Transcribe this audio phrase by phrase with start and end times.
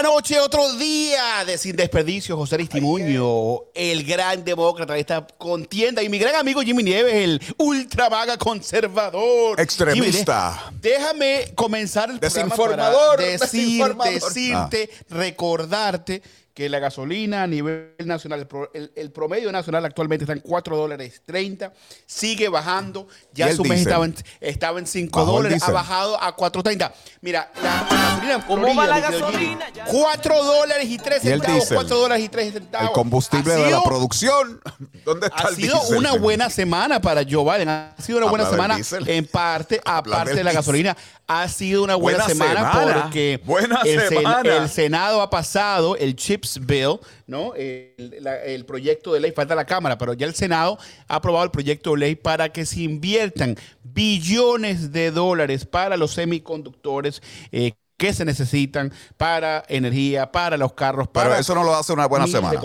[0.00, 6.02] Otra noche, otro día de Sin Desperdicio, José Aristimuño, el gran demócrata de esta contienda,
[6.02, 9.60] y mi gran amigo Jimmy Nieves, el ultra vaga conservador.
[9.60, 10.64] Extremista.
[10.68, 13.16] Jimmy, déjame comenzar el Desinformador.
[13.16, 14.14] programa para decir, Desinformador.
[14.14, 16.22] decirte, recordarte
[16.60, 20.76] que la gasolina a nivel nacional, el, pro- el- promedio nacional actualmente está en 4
[20.76, 21.72] dólares 30,
[22.04, 25.62] sigue bajando, ya ¿Y el su mes estaba en, estaba en 5 Bajó el dólares,
[25.62, 26.92] ha bajado a 4.30.
[27.22, 29.64] Mira, la gasolina en ¿Cómo Florida, va la mi querido gasolina?
[29.64, 31.76] Jimmy, Ya- 4 dólares y 3 ¿Y el centavos, diésel?
[31.76, 32.88] 4 dólares y 3 centavos.
[32.88, 34.60] El combustible de la producción.
[35.06, 37.70] ¿Dónde está ha el sido una buena semana para Joe Biden.
[37.70, 40.94] Ha sido una buena semana en parte, aparte de la gasolina.
[41.26, 43.02] Ha sido una buena, Buena semana, semana.
[43.04, 44.56] porque Buena el, sen- semana.
[44.56, 47.54] el Senado ha pasado el CHIPS Bill, ¿no?
[47.54, 51.44] El, la- el proyecto de ley, falta la Cámara, pero ya el Senado ha aprobado
[51.44, 57.22] el proyecto de ley para que se inviertan billones de dólares para los semiconductores.
[57.52, 61.92] eh, que se necesitan para energía, para los carros, para Pero eso no lo hace
[61.92, 62.58] una buena semana.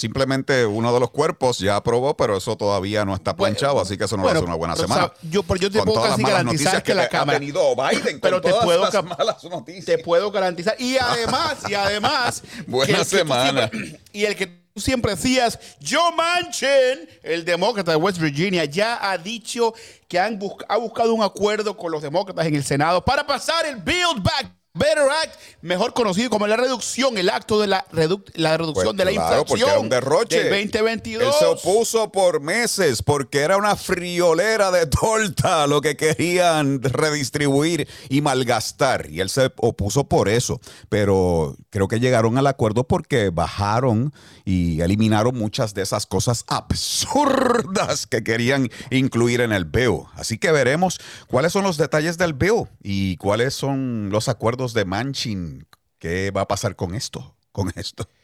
[0.00, 4.04] Simplemente uno de los cuerpos ya aprobó, pero eso todavía no está planchado, así que
[4.04, 5.06] eso no Bueno, lo hace una buena semana.
[5.06, 7.74] o sea, yo- pero yo te Con puedo casi garantizar que la ha Cámara- tenido
[7.74, 9.86] Biden, pero con te puedo las cap- malas noticias.
[9.86, 10.76] te puedo garantizar.
[10.78, 12.42] Y además, y además.
[12.66, 13.68] Buena semana.
[13.70, 18.98] siempre- y el que tú siempre decías, Joe Manchin, el demócrata de West Virginia, ya
[19.10, 19.72] ha dicho
[20.08, 23.64] que han bus- ha buscado un acuerdo con los demócratas en el Senado para pasar
[23.64, 28.22] el Build Back Better Act, mejor conocido como la reducción, el acto de la, redu-
[28.34, 30.42] la reducción Pues de la claro, inflación era un derroche.
[30.44, 31.26] del 2022.
[31.26, 37.88] Él se opuso por meses porque era una friolera de torta lo que querían redistribuir
[38.08, 39.08] y malgastar.
[39.10, 40.60] Y él se opuso por eso.
[40.88, 44.12] Pero creo que llegaron al acuerdo porque bajaron
[44.44, 50.02] y eliminaron muchas de esas cosas absurdas que querían incluir en el bill.
[50.14, 54.84] Así que veremos cuáles son los detalles del bill y cuáles son los acuerdos de
[54.84, 55.66] Manchin.
[55.98, 57.34] ¿Qué va a pasar con esto?
[57.52, 58.08] Con esto.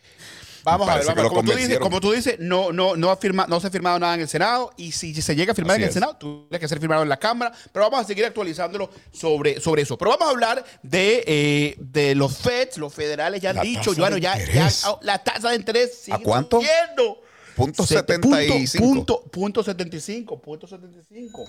[0.64, 3.48] Vamos a ver, vamos, como, tú dices, como tú dices, no, no, no, ha firma-
[3.48, 5.78] no se ha firmado nada en el Senado y si se llega a firmar Así
[5.81, 5.94] en el es.
[5.94, 9.82] Senado, tiene que ser firmado en la Cámara, pero vamos a seguir actualizándolo sobre, sobre
[9.82, 9.98] eso.
[9.98, 13.92] Pero vamos a hablar de, eh, de los FEDs, los federales ya han La dicho,
[13.97, 14.38] bueno, ya,
[15.00, 16.60] la tasa de interés sigue ¿A cuánto?
[16.60, 17.20] subiendo.
[17.56, 18.84] Punto Sete- 75.
[18.86, 21.44] Punto, punto, punto 75, punto 75.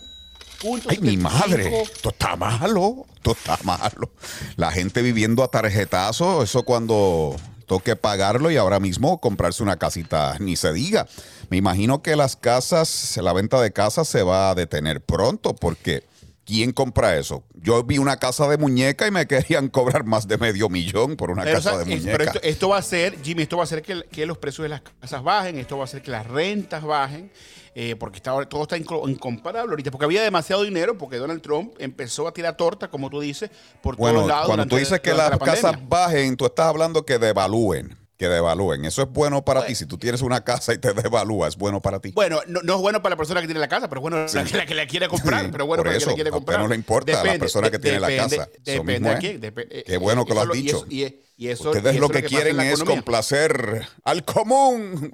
[0.64, 1.30] Ay, mi 75.
[1.30, 4.12] madre, esto está malo, esto está malo.
[4.56, 7.36] La gente viviendo a tarjetazo, eso cuando
[7.66, 11.08] toque pagarlo y ahora mismo comprarse una casita, ni se diga.
[11.50, 16.04] Me imagino que las casas, la venta de casas se va a detener pronto porque
[16.46, 17.44] ¿quién compra eso?
[17.56, 21.32] Yo vi una casa de muñeca y me querían cobrar más de medio millón por
[21.32, 22.12] una Pero, casa o sea, de muñeca.
[22.18, 24.64] pero esto, esto va a hacer, Jimmy, esto va a hacer que, que los precios
[24.64, 27.32] de las casas bajen, esto va a hacer que las rentas bajen,
[27.76, 31.74] eh, porque está, todo está inco- incomparable ahorita, porque había demasiado dinero, porque Donald Trump
[31.80, 33.50] empezó a tirar torta, como tú dices,
[33.82, 34.46] por Bueno, todos lados.
[34.48, 37.98] cuando durante- tú dices que las la casas bajen, tú estás hablando que devalúen.
[38.16, 38.86] Que devalúen.
[38.86, 39.74] Eso es bueno para ti.
[39.74, 42.12] Si tú tienes una casa y te devalúa, es bueno para ti.
[42.14, 44.26] Bueno, no, no es bueno para la persona que tiene la casa, pero es bueno
[44.28, 45.46] para la, que la quiere comprar.
[45.46, 46.60] Sí, pero bueno para eso, la que la quiere a usted comprar.
[46.62, 48.50] no le importa a la persona que tiene la depende- casa.
[48.64, 49.20] Depende mismo de es.
[49.20, 49.42] quién.
[49.42, 50.78] depe- eh, Qué bueno que lo has y dicho.
[50.78, 55.12] eso- y, y eso, Ustedes y lo que quieren es complacer al común.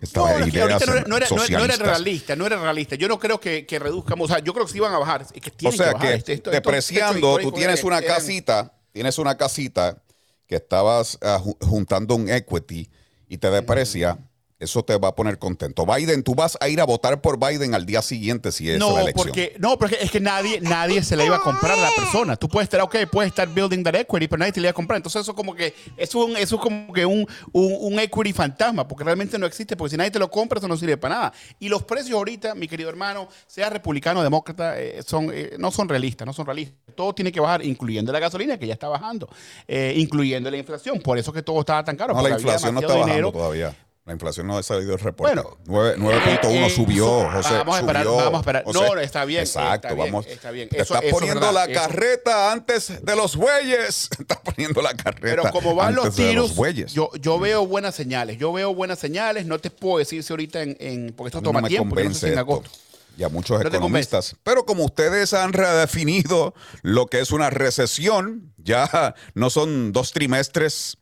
[0.00, 1.78] Estas No, ideas ahorita no era, no, era, no era- no era socialistas.
[1.86, 2.96] realista, no era realista.
[2.96, 5.22] Yo no creo que, que reduzcamos, o sea, yo creo que sí van a bajar.
[5.32, 6.08] Es que O sea que bajar.
[6.08, 10.02] que esto- esto- depreciando, esto tú tienes una eran- casita, tienes una casita
[10.46, 12.90] que estabas ah, ju- juntando un equity
[13.28, 14.18] y te deprecia,
[14.58, 15.84] eso te va a poner contento.
[15.84, 18.94] Biden, tú vas a ir a votar por Biden al día siguiente si es No,
[18.94, 19.26] la elección.
[19.26, 22.36] porque, no, porque es que nadie, nadie se le iba a comprar a la persona.
[22.36, 24.74] Tú puedes estar, ok, puedes estar building that equity, pero nadie te le iba a
[24.74, 24.96] comprar.
[24.96, 28.88] Entonces eso como que, es, un, eso es como que un, un, un equity fantasma,
[28.88, 31.32] porque realmente no existe, porque si nadie te lo compra, eso no sirve para nada.
[31.58, 35.70] Y los precios ahorita, mi querido hermano, sea republicano o demócrata, eh, son, eh, no
[35.70, 36.76] son realistas, no son realistas.
[36.94, 39.28] Todo tiene que bajar, incluyendo la gasolina, que ya está bajando,
[39.68, 40.98] eh, incluyendo la inflación.
[41.00, 42.14] Por eso que todo estaba tan caro.
[42.14, 43.32] no, la inflación no está bajando dinero.
[43.32, 43.76] todavía.
[44.06, 45.34] La inflación no ha salido el reporte.
[45.34, 47.54] Bueno, Nueve- 9.1 eh, subió, su- José.
[47.54, 48.64] vamos a esperar, subió, vamos a esperar.
[48.64, 48.78] José.
[48.78, 50.26] No, está bien, Exacto, está bien, vamos.
[50.28, 50.68] está bien.
[50.68, 54.08] Te Eso- estás eso es poniendo verdad, la eso- carreta antes de los bueyes.
[54.20, 56.92] Estás poniendo la carreta Pero como van los antes tiros, los bueyes.
[56.92, 58.38] yo, yo veo buenas señales.
[58.38, 59.44] Yo veo buenas señales.
[59.44, 61.68] No te puedo decir si ahorita en, en- porque esto A mí no toma me
[61.68, 61.96] tiempo.
[61.96, 62.70] yo no sé si en convence agosto.
[62.72, 62.86] esto.
[63.18, 64.36] Y a muchos No te economistas.
[64.44, 70.98] Pero como ustedes han redefinido lo que es una recesión, ya no son dos trimestres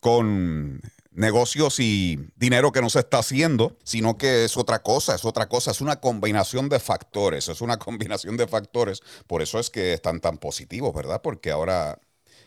[0.00, 0.80] con
[1.14, 5.48] negocios y dinero que no se está haciendo, sino que es otra cosa, es otra
[5.48, 9.00] cosa, es una combinación de factores, es una combinación de factores.
[9.26, 11.20] Por eso es que están tan positivos, ¿verdad?
[11.22, 11.98] Porque ahora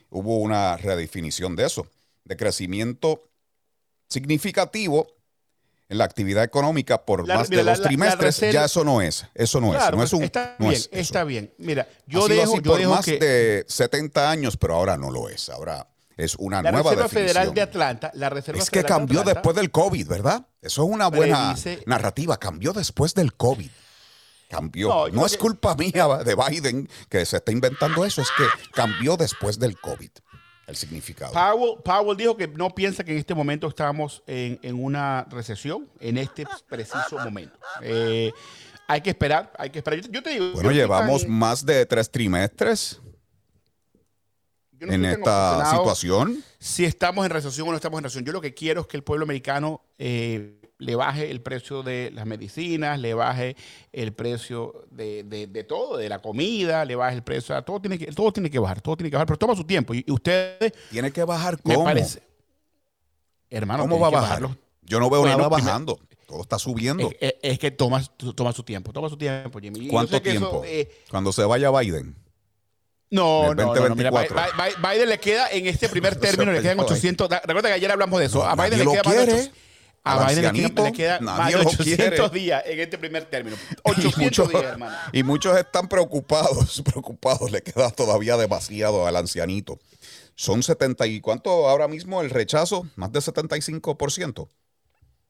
[0.09, 1.87] hubo una redefinición de eso,
[2.23, 3.29] de crecimiento
[4.09, 5.07] significativo
[5.87, 9.01] en la actividad económica por La- más mira, de dos la- trimestres, ya eso no
[9.01, 11.53] es, eso no Claro, es, no es un, está no bien, es está bien.
[11.59, 14.75] Mira, Ha yo sido dejo, así yo por dejo más que de 70 años, pero
[14.75, 15.49] ahora no lo es.
[15.49, 17.27] Ahora es una la nueva Reserva definición.
[17.35, 20.47] Federal de Atlanta, la Reserva es que Federal de cambió Atlanta, después del COVID, ¿verdad?
[20.61, 22.37] Eso es una buena narrativa.
[22.37, 23.69] Cambió después del COVID.
[24.49, 25.09] Cambió.
[25.11, 29.17] No, es que- culpa mía de Biden que se está inventando eso, es que cambió
[29.17, 30.09] después del COVID
[30.67, 31.31] el significado.
[31.33, 35.87] Powell, Powell dijo que no piensa que en este momento estamos en, en una recesión,
[35.99, 37.57] en este preciso momento.
[37.81, 38.31] Eh,
[38.87, 39.99] hay que esperar, hay que esperar.
[39.99, 42.99] Yo, yo te digo, Bueno, llevamos más de tres trimestres
[44.79, 46.43] yo no en esta situación.
[46.59, 48.25] Si estamos en recesión o no estamos en recesión.
[48.25, 52.11] Yo lo que quiero es que el pueblo americano eh, le baje el precio de
[52.13, 53.55] las medicinas, le baje
[53.93, 57.61] el precio de, de- de todo, de la comida, le baje el precio.
[57.63, 59.93] Todo tiene que, todo tiene que bajar, todo tiene que bajar, pero toma su tiempo.
[59.93, 61.85] Y, y ustedes, Tiene que bajar me cómo.
[61.85, 62.21] parece.
[63.49, 64.29] Hermano, ¿Cómo va a bajar?
[64.41, 64.57] bajarlo.
[64.81, 65.99] Yo no veo Bueno, nada bajando.
[66.27, 67.09] Todo está subiendo.
[67.11, 68.03] Es, es- es que toma,
[68.35, 69.87] toma su tiempo, toma su tiempo, Jimmy.
[69.87, 70.63] ¿Cuánto eso, tiempo?
[70.65, 72.15] eh, Cuando se vaya Biden.
[73.15, 74.35] No, no, no, no, mira, 2024.
[74.35, 77.29] Bi- Bi- Biden le queda en este primer término, le quedan vaya 800.
[77.29, 78.45] da- Recuerda que ayer hablamos de eso.
[78.45, 79.31] A Biden le queda más de quiere.
[79.33, 79.53] 800
[80.03, 82.29] A Biden le queda, le queda más de lo 800 quiere.
[82.29, 83.57] días en este primer término.
[83.85, 84.95] Y 800 muchos, días, hermano.
[85.11, 87.51] y muchos están preocupados, preocupados.
[87.51, 89.79] Le queda todavía demasiado al ancianito.
[90.35, 94.49] Son 70 y cuánto ahora mismo el rechazo, más de 75%.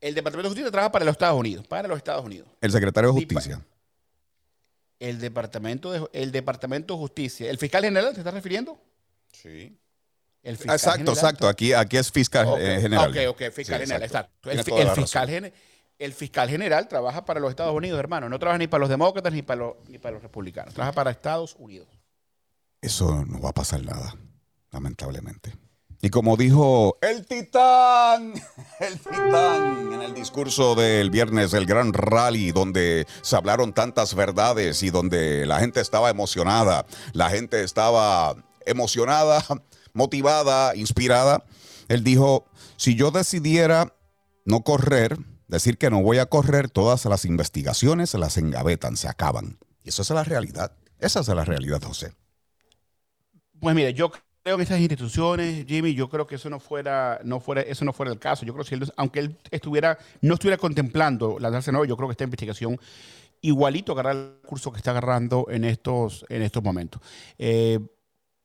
[0.00, 2.48] El Departamento de Justicia trabaja para los Estados Unidos, para los Estados Unidos.
[2.60, 3.60] El secretario de Justicia.
[5.00, 7.50] El Departamento de, el Departamento de Justicia.
[7.50, 8.80] ¿El fiscal general te estás refiriendo?
[9.32, 9.76] Sí.
[10.42, 11.16] El fiscal Exacto, general.
[11.16, 11.48] exacto.
[11.48, 13.10] Aquí, aquí es fiscal eh, general.
[13.10, 14.50] Ok, ok, fiscal Sí, general, exacto.
[14.94, 15.52] Fiscal
[15.98, 18.28] el fiscal general trabaja para los Estados Unidos, hermano.
[18.28, 20.72] No trabaja ni para los demócratas ni para los, ni para los republicanos.
[20.72, 21.88] Trabaja para Estados Unidos.
[22.80, 24.14] Eso no va a pasar nada,
[24.70, 25.56] lamentablemente.
[26.00, 28.32] Y como dijo el titán,
[28.80, 34.84] el titán en el discurso del viernes, el gran rally, donde se hablaron tantas verdades
[34.84, 39.42] y donde la gente estaba emocionada, la gente estaba emocionada,
[39.98, 41.44] motivada, inspirada,
[41.88, 43.92] él dijo, si yo decidiera
[44.46, 49.08] no correr, decir que no voy a correr, todas las investigaciones se las engavetan, se
[49.08, 49.58] acaban.
[49.84, 50.72] Y eso es la realidad.
[51.00, 52.12] Esa es la realidad, José.
[53.60, 57.40] Pues mire, yo creo en esas instituciones, Jimmy, yo creo que eso no fuera, no
[57.40, 58.46] fuera, eso no fuera el caso.
[58.46, 62.08] Yo creo que si él, aunque él estuviera, no estuviera contemplando lanzarse nuevo, yo creo
[62.08, 62.78] que esta investigación
[63.40, 67.02] igualito agarrar el curso que está agarrando en estos, en estos momentos.
[67.38, 67.78] Eh,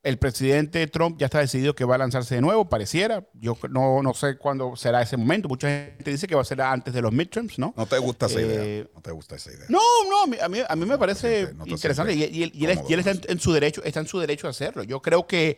[0.03, 3.25] el presidente Trump ya está decidido que va a lanzarse de nuevo, pareciera.
[3.33, 5.48] Yo no, no sé cuándo será ese momento.
[5.48, 7.74] Mucha gente dice que va a ser antes de los midterms, ¿no?
[7.77, 8.88] No te gusta esa Eh, idea.
[8.93, 9.65] No te gusta esa idea.
[9.69, 9.79] No,
[10.10, 12.79] no, a mí, a mí, me parece no te interesante y, él, y él es-
[12.89, 14.83] y él está en, su derecho, está en su derecho a hacerlo.
[14.83, 15.57] Yo creo que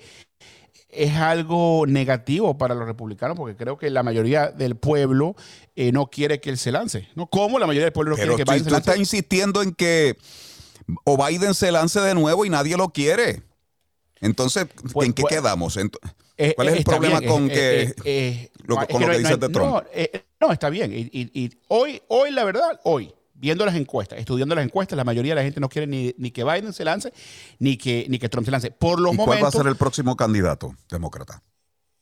[0.90, 5.36] es algo negativo para los republicanos porque creo que la mayoría del pueblo
[5.76, 7.10] eh, no quiere que él se lance.
[7.16, 7.26] ¿no?
[7.28, 8.90] ¿Cómo la mayoría del pueblo no Pero quiere que tú, Biden se tú lance?
[8.92, 10.16] estás insistiendo en que
[11.04, 13.42] o Biden se lance de nuevo y nadie lo quiere.
[14.26, 15.78] Entonces, Pues- ¿en qué pues- quedamos?
[16.38, 18.86] Eh, ¿Cuál es eh, el está problema bien, con eh, que eh, eh, lo- con
[18.88, 19.56] que lo que de Trump?
[19.56, 20.92] No, eh, no, está bien.
[20.94, 25.04] Y, y- y hoy, hoy, la verdad, hoy, viendo las encuestas, estudiando las encuestas, la
[25.06, 27.14] mayoría de la gente no quiere ni, ni que Biden se lance,
[27.60, 28.72] ni que, ni que Trump se lance.
[28.72, 31.42] Por los ¿Y cuál va a momentos, ser el próximo candidato demócrata?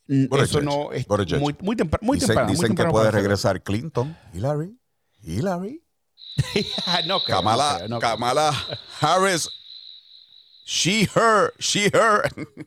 [0.07, 1.07] Buttigieg, eso no es
[1.39, 2.47] muy, muy, tempra- muy Dicen, temprano.
[2.47, 3.23] muy dicen que temprano puede para hacerlo.
[3.29, 4.75] regresar Clinton, Hillary,
[5.21, 5.83] Hillary.
[7.07, 8.11] no creo, Kamala, no creo, no creo.
[8.11, 8.53] Kamala
[8.99, 9.49] Harris,
[10.65, 12.23] she, her, she, her.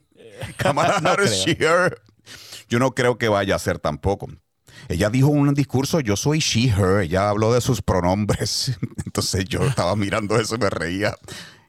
[0.58, 1.98] Kamala No Harris, she, her.
[2.68, 4.28] Yo no creo que vaya a ser tampoco.
[4.88, 7.00] Ella dijo en un discurso, yo soy she, her.
[7.02, 8.78] Ella habló de sus pronombres.
[9.04, 11.16] Entonces yo estaba mirando eso y me reía.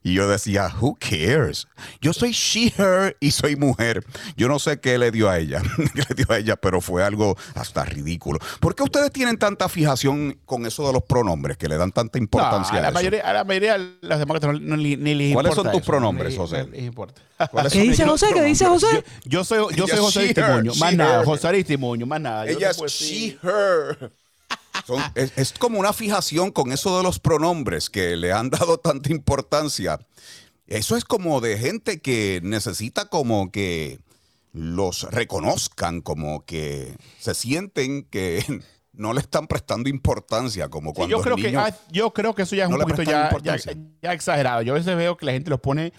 [0.07, 1.67] Y yo decía, who cares?
[1.99, 4.05] Yo soy she, her y soy mujer.
[4.37, 5.61] Yo no sé qué le dio a ella,
[5.93, 8.39] qué le dio a ella, pero fue algo hasta ridículo.
[8.61, 12.17] ¿Por qué ustedes tienen tanta fijación con eso de los pronombres, que le dan tanta
[12.19, 12.93] importancia a, a, la eso?
[12.93, 15.71] mayoría, a la mayoría de los demócratas no, no, ni, ni les ¿Cuáles importa son
[15.73, 16.63] tus eso, pronombres, no les- José?
[16.63, 17.21] no les importa.
[17.51, 18.27] ¿Cuáles ¿Qué dice José?
[18.33, 18.65] ¿Qué dice?
[18.65, 19.03] José?
[19.25, 21.25] Yo soy, yo soy José Aristimuño, más nada.
[21.25, 22.47] José Aristimuño, más nada.
[22.47, 24.09] Ella es she, her.
[24.86, 28.77] Son- es, es como una fijación con eso de los pronombres que le han dado
[28.77, 30.00] tanta importancia.
[30.67, 34.00] Eso es como de gente que necesita como que
[34.53, 38.43] los reconozcan, como que se sienten que
[38.93, 42.41] no le están prestando importancia, como Sí, cuando yo, creo que, ah, yo creo que
[42.41, 43.74] eso ya es no un poquito ya, importancia.
[43.74, 44.62] ya, ya exagerado.
[44.63, 45.93] Yo a veces veo que la gente lo pone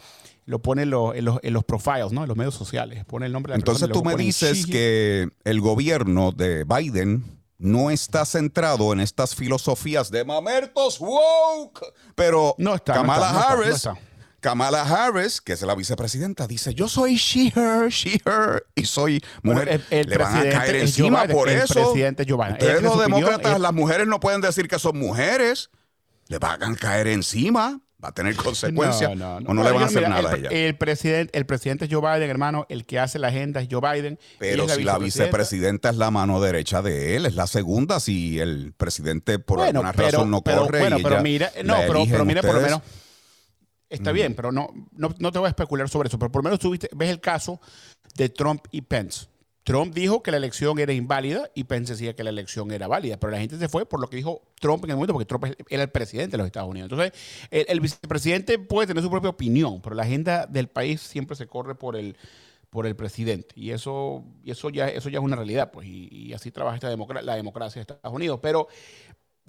[0.44, 2.22] lo pone en los, en los, en los profiles, ¿no?
[2.22, 3.04] En los medios sociales.
[3.04, 7.37] Pone el nombre de la Entonces persona tú me dices que el gobierno de Biden
[7.58, 11.80] no está centrado en estas filosofías de mamertos woke,
[12.14, 14.08] pero No está, no Kamala está, no está, no Harris.
[14.40, 19.20] Kamala Harris, que es la vicepresidenta, dice yo soy she her, she her y soy
[19.42, 19.68] mujer.
[19.68, 21.74] el- el Le van a caer encima Biden, por el eso.
[21.74, 25.70] presidente Ustedes los opinión, demócratas, las mujeres no pueden decir que son mujeres.
[26.28, 27.80] Le van a caer encima.
[28.02, 29.10] Va a tener consecuencias.
[29.16, 29.50] No, no, no.
[29.50, 30.48] O no le van a hacer mira, nada a el, ella.
[30.50, 32.66] El presidente, el presidente es Joe Biden, hermano.
[32.68, 34.18] El que hace la agenda es Joe Biden.
[34.38, 38.72] Pero si la vicepresidenta es la mano derecha de él, es la segunda si el
[38.76, 40.80] presidente por Bueno, alguna pero, razón no pero, corre.
[40.80, 42.82] bueno, y pero mira, no, pero, mira por lo menos.
[43.90, 46.18] Está bien, pero no, no, no te voy a especular sobre eso.
[46.18, 47.60] Pero por lo menos tú ves el caso
[48.14, 49.26] de Trump y Pence.
[49.68, 53.18] Trump dijo que la elección era inválida y Pence decía que la elección era válida.
[53.20, 55.44] Pero la gente se fue por lo que dijo Trump en el momento, porque Trump
[55.68, 56.90] era el presidente de los Estados Unidos.
[56.90, 57.12] Entonces,
[57.50, 61.46] el, el vicepresidente puede tener su propia opinión, pero la agenda del país siempre se
[61.46, 62.16] corre por el
[62.70, 66.08] por el presidente y eso y eso ya eso ya es una realidad pues y,
[66.12, 68.68] y así trabaja esta democra- la democracia de Estados Unidos pero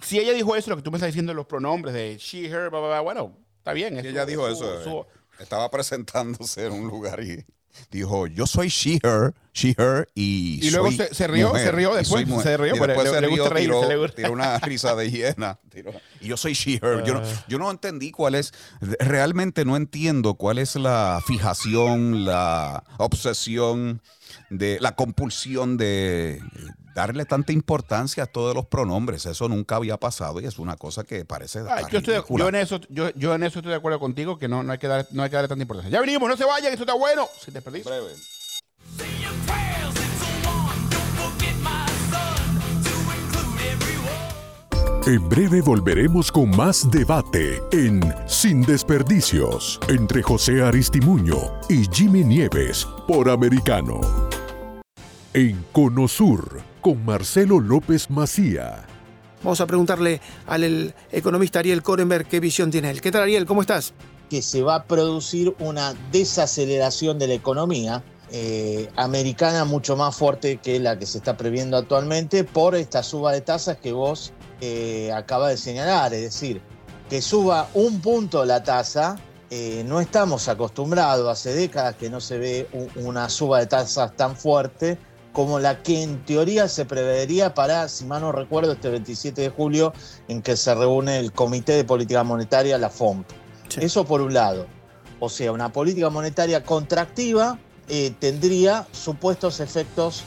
[0.00, 2.46] si ella dijo eso lo que tú me estás diciendo de los pronombres de she
[2.46, 4.82] her bla, bla, bla, bueno está bien Y es ella dijo eso.
[4.82, 5.06] su- eh,
[5.38, 7.44] Estaba presentándose en un lugar y
[7.90, 11.64] dijo, yo soy she, her, she, her y Y luego soy se- se rió, mujer,
[11.66, 12.42] se rió después, soy mujer".
[12.46, 14.16] se rió, Y pero después se le rió, gusta reírse, tiró, le gusta.
[14.16, 15.58] tiró una risa de hiena.
[15.70, 17.02] tiró- y yo soy she, her.
[17.04, 17.44] Yo no, Ah.
[17.48, 24.00] yo no entendí cuál es, realmente no entiendo cuál es la fijación, la obsesión,
[24.50, 26.40] de la compulsión de
[26.94, 29.26] darle tanta importancia a todos los pronombres.
[29.26, 32.48] Eso nunca había pasado y es una cosa que parece Ah, yo, estoy, de- yo
[32.48, 34.88] en eso yo, yo en eso estoy de acuerdo contigo que no, no hay que
[34.88, 37.28] dar no hay que darle tanta importancia ya venimos no se vayan esto está bueno
[37.44, 38.14] sin desperdicio Breve.
[45.06, 51.36] En breve volveremos con más debate en Sin Desperdicios entre José Aristimuño
[51.68, 54.00] y Jimmy Nieves por Americano.
[55.32, 58.84] En Conosur con Marcelo López Macía.
[59.42, 63.00] Vamos a preguntarle al el economista Ariel Korenberg qué visión tiene él.
[63.00, 63.46] ¿Qué tal, Ariel?
[63.46, 63.94] ¿Cómo estás?
[64.30, 70.58] que se va a producir una desaceleración de la economía eh, americana mucho más fuerte
[70.58, 75.10] que la que se está previendo actualmente por esta suba de tasas que vos eh,
[75.12, 76.14] acabas de señalar.
[76.14, 76.62] Es decir,
[77.10, 79.18] que suba un punto la tasa,
[79.50, 84.36] eh, no estamos acostumbrados, hace décadas que no se ve una suba de tasas tan
[84.36, 84.96] fuerte
[85.32, 89.48] como la que en teoría se prevería para, si mal no recuerdo, este 27 de
[89.50, 89.92] julio
[90.28, 93.26] en que se reúne el Comité de Política Monetaria, la FOMP.
[93.68, 93.80] Sí.
[93.82, 94.66] Eso por un lado.
[95.20, 97.58] O sea, una política monetaria contractiva
[97.88, 100.24] eh, tendría supuestos efectos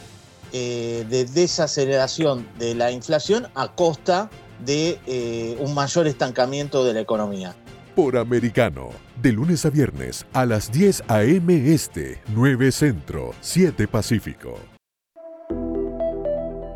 [0.52, 4.30] eh, de desaceleración de la inflación a costa
[4.64, 7.56] de eh, un mayor estancamiento de la economía.
[7.96, 8.90] Por Americano,
[9.22, 11.74] de lunes a viernes a las 10 a.m.
[11.74, 14.73] Este, 9 Centro, 7 Pacífico.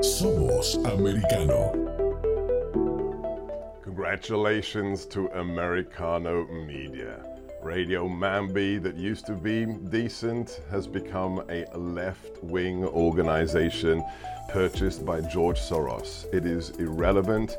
[0.02, 1.72] Somos Americano.
[3.84, 7.26] Congratulations to Americano Media.
[7.64, 14.06] Radio Mambi, that used to be decent, has become a left wing organization
[14.50, 16.32] purchased by George Soros.
[16.32, 17.58] It is irrelevant,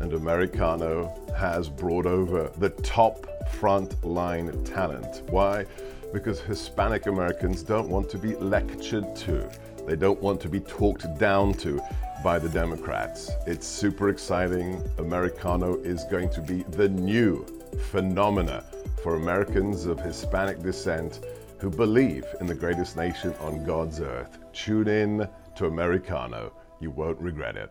[0.00, 5.28] and Americano has brought over the top frontline talent.
[5.28, 5.66] Why?
[6.10, 9.50] Because Hispanic Americans don't want to be lectured to.
[9.86, 11.80] They don't want to be talked down to
[12.24, 13.30] by the Democrats.
[13.46, 14.82] It's super exciting.
[14.98, 17.46] Americano is going to be the new
[17.92, 18.64] phenomena
[19.02, 21.20] for Americans of Hispanic descent
[21.58, 24.38] who believe in the greatest nation on God's earth.
[24.52, 26.52] Tune in to Americano.
[26.80, 27.70] You won't regret it.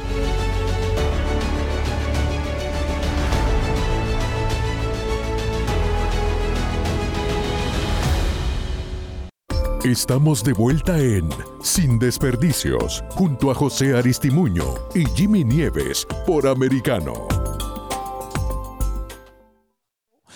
[9.83, 11.27] Estamos de vuelta en
[11.63, 17.27] Sin Desperdicios, junto a José Aristimuño y Jimmy Nieves por Americano.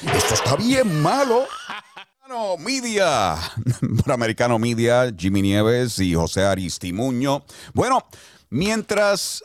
[0.02, 1.46] Esto está bien malo.
[1.68, 3.36] Americano Media.
[4.04, 7.46] Por Americano Media, Jimmy Nieves y José Aristimuño.
[7.76, 8.04] Bueno,
[8.50, 9.44] mientras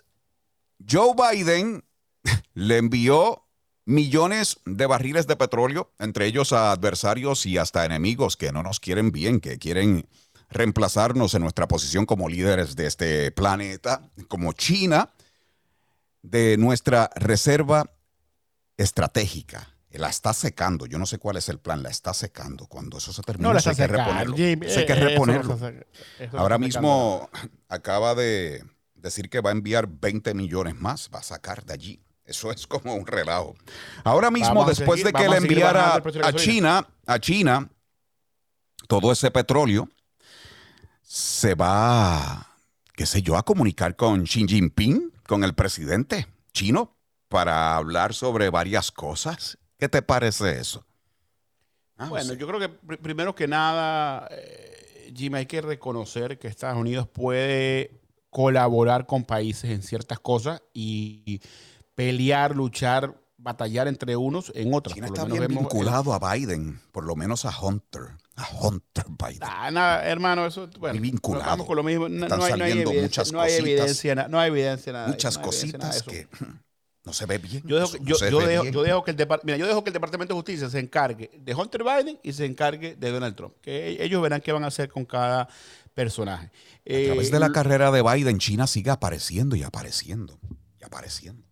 [0.91, 1.85] Joe Biden
[2.55, 3.45] le envió
[3.91, 8.79] millones de barriles de petróleo, entre ellos a adversarios y hasta enemigos que no nos
[8.81, 10.09] quieren bien, que quieren
[10.49, 15.11] reemplazarnos en nuestra posición como líderes de este planeta, como China,
[16.23, 17.91] de nuestra reserva
[18.77, 19.69] estratégica.
[19.93, 20.87] La está secando.
[20.87, 21.83] Yo no sé cuál es el plan.
[21.83, 22.67] La está secando.
[22.67, 24.37] Cuando eso se termine, No, la eso hay que secando, reponerlo.
[24.37, 24.67] Jimmy.
[24.67, 25.55] Eso hay que Eh, eso reponerlo.
[26.21, 27.29] eso Ahora mismo
[27.69, 31.11] acaba de decir que va a enviar 20 millones más.
[31.13, 32.01] Va a sacar de allí.
[32.31, 33.57] Eso es como un relajo.
[34.05, 36.33] Ahora mismo, Vamos después seguir- de que le enviara a.
[36.33, 37.69] China, a China,
[38.87, 39.89] todo ese petróleo
[41.03, 42.55] se va,
[42.95, 46.97] qué sé yo, a comunicar con Xi Jinping, con el presidente chino,
[47.29, 49.59] para hablar sobre varias cosas.
[49.77, 50.85] ¿Qué te parece eso?
[51.97, 56.47] Ah, Bueno, yo creo que pr- primero que nada, eh, Jimmy, hay que reconocer que
[56.49, 61.41] Estados Unidos puede colaborar con países en ciertas cosas y
[62.05, 64.95] pelear, luchar, batallar entre unos en otras.
[64.95, 68.03] China Por está menos bien vemos- vinculado a Biden, por lo menos a Hunter,
[68.37, 69.41] a Hunter Biden.
[69.43, 71.47] Ah, nada, hermano, eso, bueno, Muy vinculado.
[71.47, 72.09] vamos con lo mismo.
[72.09, 75.09] No, Están no hay, no evidencia, muchas no hay evidencia, na- no hay evidencia nada.
[75.09, 76.51] Muchas eso, no hay evidencia nada de cositas que
[77.05, 77.63] no se ve bien.
[77.67, 78.75] Yo dejo, Eso que- no yo, se yo ve dejo, bien.
[78.75, 81.31] yo dejo que el depart- mira, yo dejo que el Departamento de Justicia se encargue
[81.39, 83.55] de Hunter Biden y se encargue de Donald Trump.
[83.61, 85.49] Que e- ellos verán qué van a hacer con cada
[85.95, 86.51] personaje.
[86.87, 90.39] A través de la carrera de Biden, China sigue apareciendo y apareciendo
[90.81, 91.47] y apareciendo.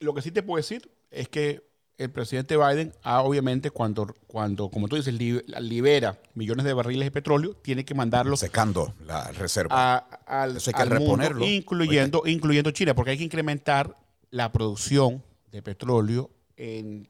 [0.00, 1.62] Lo que sí te puedo decir es que
[1.96, 7.06] el presidente Biden, ha, obviamente, cuando, cuando, como tú dices, li- libera millones de barriles
[7.06, 9.74] de petróleo, tiene que mandarlos Secando la reserva.
[9.96, 11.44] a- al, Eso hay que al mundo, reponerlo.
[11.46, 13.96] incluyendo, incluyendo China, porque hay que incrementar
[14.30, 17.08] la producción de petróleo en,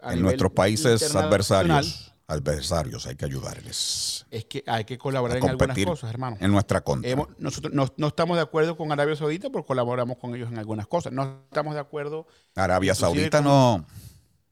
[0.00, 4.26] a en nivel nuestros países adversarios, adversarios, hay que ayudarles.
[4.30, 6.36] Es que hay que colaborar en algunas cosas, hermano.
[6.40, 7.10] en nuestra contra.
[7.10, 10.58] Hemos- nosotros no, no estamos de acuerdo con Arabia Saudita, pero colaboramos con ellos en
[10.58, 11.12] algunas cosas.
[11.12, 12.26] No estamos de acuerdo.
[12.54, 13.86] Arabia Saudita con- no,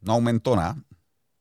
[0.00, 0.76] no aumentó nada.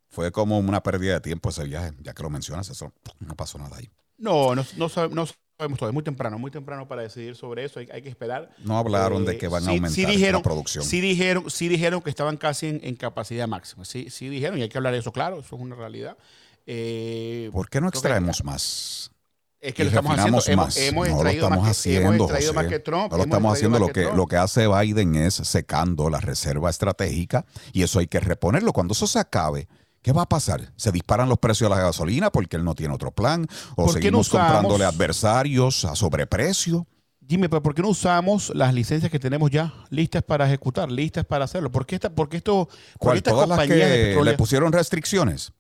[0.10, 1.92] Fue como una pérdida de tiempo ese viaje.
[2.02, 3.90] Ya que lo mencionas, eso no pasó nada ahí.
[4.18, 5.26] No, no, no, no
[5.58, 5.94] sabemos todavía.
[5.94, 7.80] Muy temprano, muy temprano para decidir sobre eso.
[7.80, 8.50] Hay, hay que esperar.
[8.60, 10.84] No hablaron de Eh, que van a sí- aumentar sí dijeron, la producción.
[10.84, 13.86] Sí dijeron, sí dijeron que estaban casi en, en capacidad máxima.
[13.86, 16.18] Sí, sí dijeron, y hay que hablar de eso, claro, eso es una realidad.
[16.66, 19.12] Eh, ¿Por qué no que- extraemos más?
[19.60, 20.42] Es que y lo estamos haciendo.
[20.46, 20.78] Hemos, más?
[20.78, 22.68] hemos no lo estamos más que, hemos haciendo, más José.
[22.70, 23.12] que Trump.
[23.12, 23.80] No lo estamos haciendo.
[23.80, 28.20] Lo que, lo que hace Biden es secando la reserva estratégica y eso hay que
[28.20, 28.74] reponerlo.
[28.74, 29.70] Cuando eso se acabe,
[30.04, 30.72] ¿qué va a pasar?
[30.76, 33.48] ¿Se disparan los precios de la gasolina porque él no tiene otro plan?
[33.76, 36.86] ¿O ¿Por qué no seguimos usamos- comprándole adversarios a sobreprecio?
[37.20, 41.26] Dime, pero ¿por qué no usamos las licencias que tenemos ya listas para ejecutar, listas
[41.26, 41.72] para hacerlo?
[41.72, 42.68] ¿Por qué, esta, por qué esto,
[43.00, 44.32] por estas ¿Todas las compañías de que petróleo?
[44.34, 45.54] le pusieron restricciones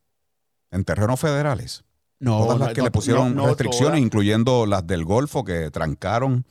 [0.71, 1.83] en terrenos federales?
[2.19, 3.99] no, todas no, las que no, le pusieron no, no restricciones, todas.
[4.01, 6.45] incluyendo las del Golfo que trancaron,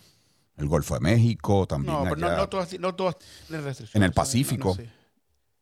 [0.56, 1.94] el Golfo de México también.
[1.94, 2.36] No, pero no, allá.
[2.36, 3.94] no todas, no todas tienen restricciones.
[3.96, 4.68] En el No, Pacífico.
[4.70, 4.90] no, sí.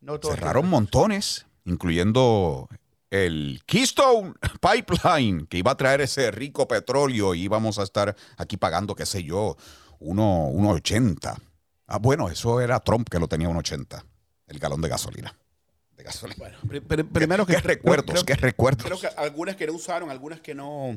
[0.00, 2.68] No todas Cerraron montones, incluyendo
[3.10, 8.56] el Keystone Pipeline, que iba a traer ese rico petróleo y íbamos a estar aquí
[8.56, 9.56] pagando, qué sé yo,
[9.98, 11.36] uno, 1.80.
[11.86, 14.04] Ah, bueno, eso era Trump que lo tenía 1.80,
[14.46, 15.34] el galón de gasolina.
[15.96, 16.50] De gasolina.
[16.68, 18.06] Pri- pri- Primero que ¿Qué recuerdos?
[18.12, 18.86] creo- ¿Qué recuerdos?
[18.86, 20.96] Creo que algunas que no usaron, algunas que no,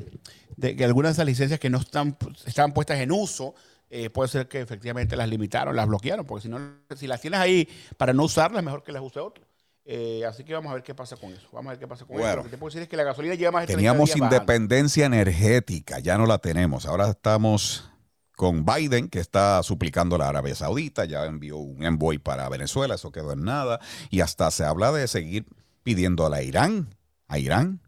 [0.56, 3.54] de, que algunas de esas licencias que no están, estaban puestas en uso,
[3.90, 6.58] eh, puede ser que efectivamente las limitaron, las bloquearon, porque si no,
[6.96, 9.44] si las tienes ahí para no usarlas, mejor que las use otro.
[9.86, 11.46] Eh, así que vamos a ver qué pasa con eso.
[11.52, 12.28] Vamos a ver qué pasa con Bueno.
[12.28, 12.36] eso.
[12.38, 14.34] Lo que te puedo decir es que la gasolina lleva más de 30 Teníamos bajando.
[14.34, 16.86] independencia energética, ya no la tenemos.
[16.86, 17.90] Ahora estamos
[18.36, 22.94] con Biden, que está suplicando a la Arabia Saudita, ya envió un envoy para Venezuela,
[22.94, 23.78] eso quedó en nada.
[24.10, 25.44] Y hasta se habla de seguir
[25.82, 26.88] pidiendo a la Irán,
[27.28, 27.80] a Irán.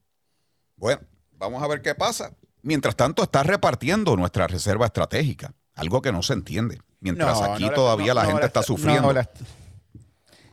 [0.77, 1.01] Bueno,
[1.33, 2.33] vamos a ver qué pasa.
[2.63, 6.81] Mientras tanto, está repartiendo nuestra reserva estratégica, algo que no se entiende.
[7.01, 9.13] Mientras No, aquí no la- todavía no- la gente la está sufriendo.
[9.13, 9.31] la-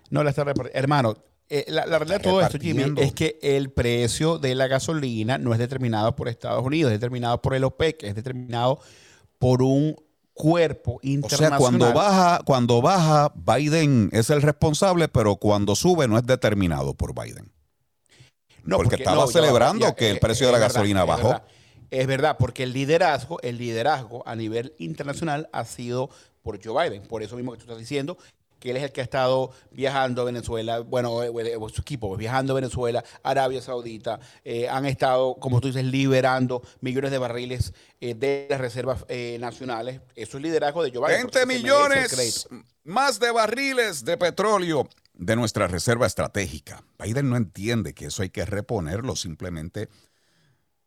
[0.09, 0.79] no la está repartiendo.
[0.79, 1.15] Hermano,
[1.55, 5.37] Eh, la, la realidad de todo esto, Jimmy, es que el precio de la gasolina
[5.37, 8.79] no es determinado por Estados Unidos, es determinado por el OPEC, es determinado
[9.37, 9.95] por un
[10.33, 11.51] cuerpo O internacional.
[11.51, 16.95] sea, cuando baja, cuando baja, Biden es el responsable, pero cuando sube no es determinado
[16.95, 17.51] por Biden.
[18.63, 21.27] No, porque estaba no, celebrando ya, que el eh, precio de la verdad, gasolina bajó.
[21.27, 21.43] verdad.
[21.91, 26.09] Es verdad, porque el liderazgo, el liderazgo a nivel internacional ha sido
[26.41, 27.03] por Joe Biden.
[27.03, 28.17] Por eso mismo que tú estás diciendo
[28.63, 32.07] que él es el que ha estado viajando a Venezuela, bueno, eh, eh, su equipo
[32.07, 37.17] pues, viajando a Venezuela, Arabia Saudita, eh, han estado, como tú dices, liberando millones de
[37.17, 39.99] barriles eh, de las reservas eh, nacionales.
[40.15, 41.29] Eso es liderazgo de Joe Biden.
[41.29, 42.47] 20 por eso se merece el millones
[42.85, 46.85] más de barriles de petróleo de nuestra reserva estratégica.
[46.97, 49.89] Biden no entiende que eso hay que reponerlo, simplemente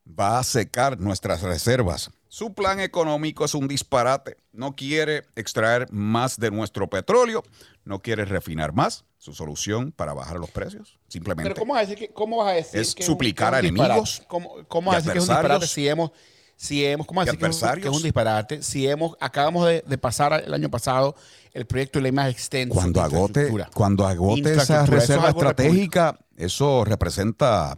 [0.08, 2.10] va a secar nuestras reservas.
[2.28, 4.36] Su plan económico es un disparate.
[4.52, 7.42] No quiere extraer más de nuestro petróleo,
[7.84, 9.04] no quiere refinar más.
[9.18, 12.48] Su solución para bajar los precios, simplemente Pero ¿cómo vas a decir que, cómo vas
[12.48, 13.92] a decir Es que es un- suplicar a un disparate?
[13.92, 16.10] enemigos ¿Cómo, cómo vas a decir que es un disparate si hemos,
[16.56, 18.02] si hemos, cómo vas a decir que es, un, que es un adversarios.
[18.04, 21.16] disparate si hemos, acabamos de, de pasar el año pasado
[21.54, 24.50] el proyecto de ley más extenso Cuando agote, cuando agote esa
[24.82, 25.50] Infraestructura, eso es reserva república.
[25.50, 27.76] estratégica, eso representa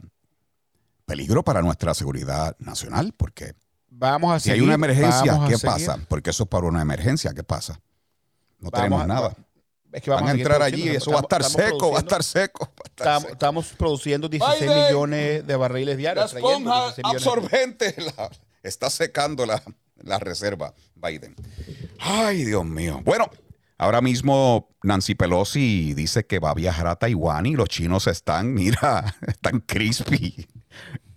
[1.06, 3.54] peligro para nuestra seguridad nacional, porque
[4.00, 5.72] Vamos a si hay seguir, una emergencia, vamos a ¿qué seguir.
[5.86, 5.98] pasa?
[6.08, 7.80] Porque eso es para una emergencia, ¿qué pasa?
[8.60, 9.34] No Vamos tenemos a- nada.
[9.90, 12.22] Es que Van a entrar allí, produciendo, eso va a estar seco, va a estar
[12.22, 12.64] seco.
[12.66, 13.32] va a estar Estamos, seco.
[13.32, 16.30] estamos produciendo 16 Biden, millones de barriles La diarios.
[16.30, 18.30] trayendo esponja 16 millones de- absorbente la-
[18.62, 19.62] está secando la,
[19.96, 21.34] la reserva, Biden.
[21.98, 23.00] Ay, Dios mío.
[23.04, 23.30] Bueno,
[23.78, 28.52] ahora mismo Nancy Pelosi dice que va a viajar a Taiwán y los chinos están,
[28.54, 30.46] mira, están crispy.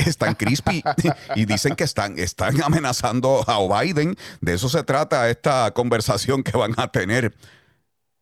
[0.05, 0.83] Están crispy
[1.35, 4.15] y dicen que están, están amenazando a Biden.
[4.41, 7.33] De eso se trata esta conversación que van a tener.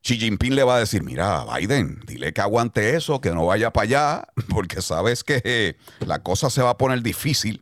[0.01, 3.71] Xi Jinping le va a decir, mira, Biden, dile que aguante eso, que no vaya
[3.73, 7.61] para allá, porque sabes que eh, la cosa se va a poner difícil.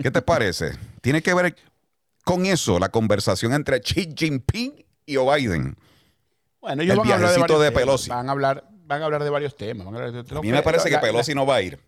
[0.00, 0.78] ¿Qué te parece?
[1.00, 1.56] Tiene que ver
[2.24, 5.76] con eso, la conversación entre Xi Jinping y o Biden.
[6.60, 7.72] Bueno, ellos El van a hablar de temas.
[7.72, 8.10] Pelosi.
[8.10, 9.84] Van a hablar, van a hablar de varios temas.
[9.86, 11.80] van a hablar de- A mí me parece que la- Pelosi no va a ir.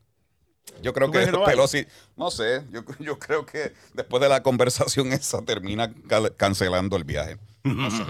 [0.82, 1.26] Yo creo ¿Tú que?
[1.44, 5.92] Pelosi, no sé, yo, yo creo que después de la conversación esa termina
[6.36, 7.38] cancelando el viaje.
[7.64, 8.02] No sé.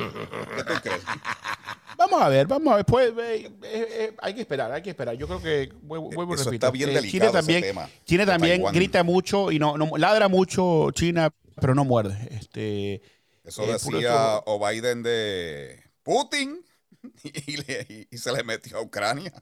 [0.56, 1.02] ¿Qué tú crees?
[1.98, 2.84] Vamos a ver, vamos a ver.
[2.84, 5.14] Pues, eh, eh, eh, hay que esperar, hay que esperar.
[5.16, 8.54] Yo creo que, vuelvo, Eso repito, está bien delicado China ese también, tema China también
[8.56, 8.74] Taiwán.
[8.74, 12.16] grita mucho y no, no ladra mucho China, pero no muerde.
[12.32, 13.02] Este,
[13.44, 16.64] Eso eh, decía o Biden de Putin
[17.22, 19.32] y, le- y se le metió a Ucrania.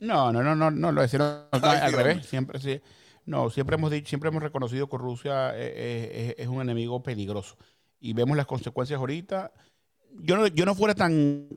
[0.00, 2.26] No, no, no, no, no lo decía, no, al revés.
[2.26, 2.80] Siempre, sí.
[3.24, 7.02] No, siempre hemos dicho, siempre hemos reconocido que Rusia eh, eh, es, es un enemigo
[7.02, 7.56] peligroso.
[7.98, 9.52] Y vemos las consecuencias ahorita.
[10.20, 11.48] Yo no, yo no fuera tan,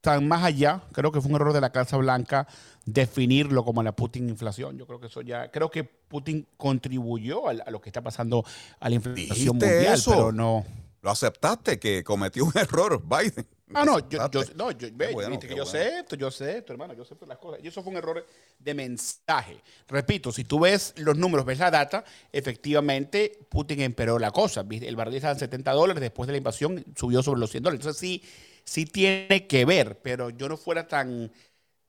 [0.00, 0.82] tan más allá.
[0.92, 2.46] Creo que fue un error de la Casa Blanca
[2.86, 4.78] definirlo como la Putin inflación.
[4.78, 8.44] Yo creo que eso ya, creo que Putin contribuyó a, a lo que está pasando
[8.80, 10.10] a la inflación ¿Dijiste mundial, eso?
[10.10, 10.64] pero no.
[11.04, 13.46] Lo aceptaste que cometió un error Biden.
[13.74, 15.78] Ah, no, yo, yo, no, yo, ve, bueno, viste que yo bueno.
[15.78, 17.62] acepto, yo acepto, hermano, yo acepto las cosas.
[17.62, 18.24] Y eso fue un error
[18.58, 19.60] de mensaje.
[19.86, 24.64] Repito, si tú ves los números, ves la data, efectivamente Putin empeoró la cosa.
[24.70, 27.80] El barril estaba en 70 dólares, después de la invasión subió sobre los 100 dólares.
[27.80, 28.22] Entonces sí,
[28.64, 31.30] sí tiene que ver, pero yo no fuera tan,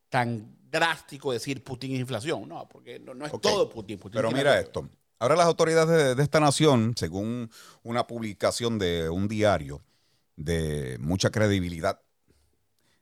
[0.10, 2.49] tan drástico decir Putin es inflación.
[2.49, 3.97] No, porque no, no es todo Putin.
[3.97, 4.89] Putin Pero mira esto.
[5.19, 7.49] Ahora las autoridades de, esta nación, según
[7.84, 9.82] una publicación de un diario
[10.36, 12.01] de mucha credibilidad,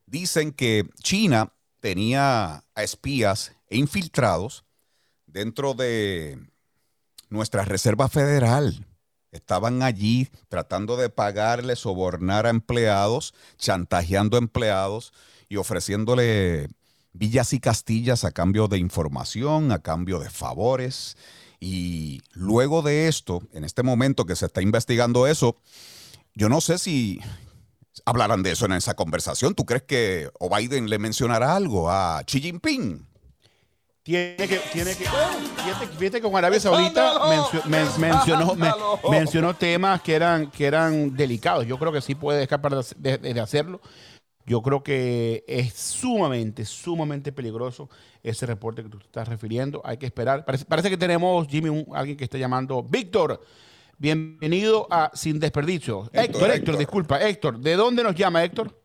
[0.05, 4.63] dicen que China tenía a espías e infiltrados
[5.25, 6.37] dentro de
[7.29, 8.85] nuestra Reserva Federal.
[9.31, 15.11] Estaban allí tratando de pagarle, sobornar a empleados, chantajeando a empleados
[15.49, 16.69] y ofreciéndole
[17.13, 21.17] villas y castillas a cambio de información, a cambio de favores.
[21.65, 25.55] Y luego de esto, en este momento que se está investigando eso,
[26.35, 27.21] yo no sé si
[28.03, 29.55] hablarán de eso en esa conversación.
[29.55, 33.07] ¿Tú crees que o Biden le mencionará algo a Xi Jinping?
[34.03, 38.73] Tiene que, tiene que, fíjate, fíjate que con Arabia Saudita mencio- men- mencionó, men-
[39.09, 41.65] mencionó temas que eran, que eran delicados.
[41.65, 43.79] Yo creo que sí puede escapar de, de- de hacerlo.
[44.45, 47.89] Yo creo que es sumamente, sumamente peligroso
[48.21, 49.81] ese reporte que tú te estás refiriendo.
[49.85, 50.43] Hay que esperar.
[50.43, 52.83] Parece, parece que tenemos, Jimmy, un- alguien que está llamando.
[52.83, 53.39] Víctor,
[53.97, 56.03] bienvenido a Sin Desperdicio.
[56.11, 56.77] Héctor, Héctor, Héctor, Héctor.
[56.77, 57.21] disculpa.
[57.21, 58.77] Héctor, ¿de dónde nos llama Héctor?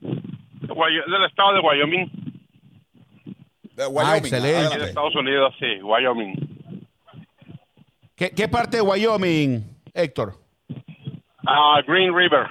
[0.00, 2.10] Del estado de Wyoming,
[3.74, 4.66] De Ah, excelente.
[4.66, 6.34] aquí de Estados Unidos, sí, Wyoming.
[8.14, 10.34] ¿Qué, qué parte de Wyoming, Héctor?
[11.46, 12.46] Ah, Green River.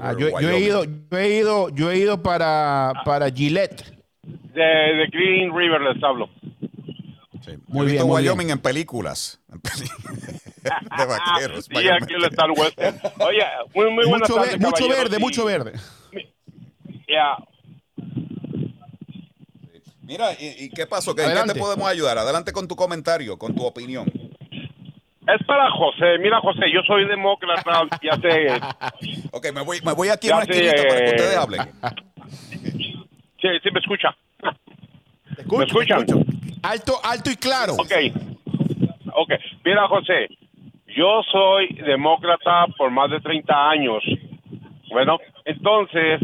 [0.00, 3.84] Ah, yo, yo he ido, yo he ido, yo he ido para, para Gillette,
[4.22, 6.28] de, de Green River les hablo.
[7.66, 9.40] Muy bien, visto muy Wyoming en películas.
[9.48, 11.66] de vaqueros.
[11.70, 12.98] Sí, aquí el Star Western.
[13.20, 13.42] Oye,
[13.74, 15.72] muy, muy buenas Mucho, tardes, ve- mucho caballeros, verde, y- mucho verde.
[17.06, 17.36] Ya,
[20.02, 21.14] Mira, ¿y, y qué pasó?
[21.14, 21.54] ¿Qué, ¿En qué Adelante.
[21.54, 22.18] te podemos ayudar?
[22.18, 24.10] Adelante con tu comentario, con tu opinión.
[25.26, 26.18] Es para José.
[26.18, 27.86] Mira, José, yo soy demócrata.
[28.02, 28.48] Ya sé.
[29.32, 31.60] Ok, me voy, me voy aquí Ya a una sé, para que ustedes hablen.
[33.42, 34.14] Sí, sí, me escucha.
[35.36, 35.98] Escucho, ¿Me escuchan?
[36.06, 36.24] escucho.
[36.62, 37.72] Alto, alto y claro.
[37.74, 37.92] Ok.
[39.12, 39.32] Ok.
[39.64, 40.28] Mira, José,
[40.96, 44.04] yo soy demócrata por más de 30 años.
[44.90, 46.20] Bueno, entonces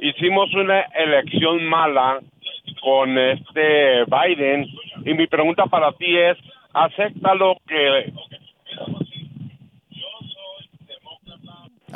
[0.00, 2.20] hicimos una elección mala
[2.80, 4.66] con este Biden
[5.04, 6.38] y mi pregunta para ti es,
[6.72, 8.12] ¿acepta lo que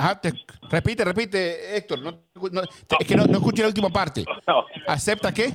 [0.01, 0.33] Ajá, te-
[0.71, 1.99] repite, repite, Héctor.
[2.01, 2.11] No,
[2.51, 4.25] no- te- es que no, no escuché la última parte.
[4.87, 5.53] ¿Acepta qué?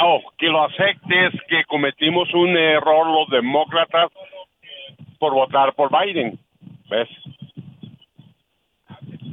[0.00, 4.10] Oh, que lo aceptes, que cometimos un error los demócratas
[5.18, 6.38] por votar por Biden.
[6.88, 7.08] ¿Ves?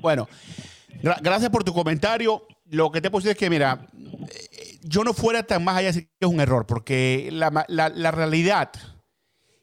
[0.02, 0.28] Bueno,
[1.02, 2.48] gra- gracias por tu comentario.
[2.72, 5.88] Lo que te puedo decir es que, mira, eh, yo no fuera tan más allá
[5.92, 8.72] de decir que es un error, porque la, ma- la- la realidad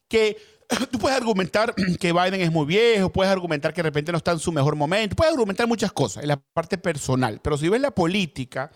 [0.09, 0.37] que
[0.91, 4.33] tú puedes argumentar que Biden es muy viejo, puedes argumentar que de repente no está
[4.33, 7.81] en su mejor momento, puedes argumentar muchas cosas en la parte personal, pero si ves
[7.81, 8.71] la política,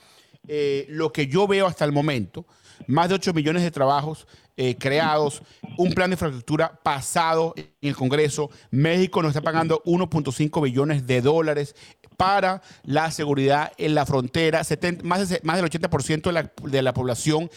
[0.48, 2.46] eh, lo que yo veo hasta el momento,
[2.86, 5.42] más de 8 millones de trabajos eh, creados,
[5.76, 11.20] un plan de infraestructura pasado en el Congreso, México nos está pagando 1.5 billones de
[11.20, 11.74] dólares
[12.16, 16.82] para la seguridad en la frontera, 70 más, de- más del 80% de la, de
[16.82, 17.50] la población,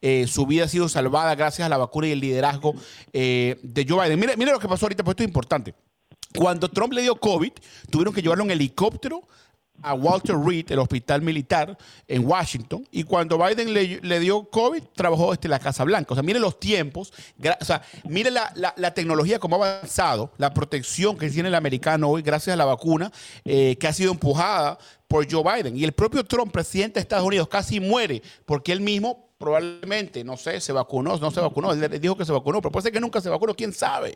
[0.00, 2.74] eh, su vida ha sido salvada gracias a la vacuna y el liderazgo
[3.12, 4.18] eh, de Joe Biden.
[4.20, 5.74] Mire, mire lo que pasó ahorita, pues esto es importante.
[6.36, 7.52] Cuando Trump le dio COVID,
[7.90, 9.22] tuvieron que llevarlo en helicóptero
[9.86, 15.32] a Walter Reed, el hospital militar en Washington, y cuando Biden le, dio COVID, trabajó
[15.32, 16.08] desde la Casa Blanca.
[16.12, 17.12] O sea, mire los tiempos,
[17.60, 21.54] o sea, mire la, la- la tecnología como ha avanzado, la protección que tiene el
[21.54, 23.12] americano hoy gracias a la vacuna,
[23.44, 25.76] eh, que ha sido empujada por Joe Biden.
[25.76, 30.36] Y el propio Trump, presidente de Estados Unidos, casi muere porque él mismo probablemente, no
[30.36, 33.00] sé, se vacunó, no se vacunó, él dijo que se vacunó, pero puede ser que
[33.00, 34.14] nunca se vacunó, quién sabe.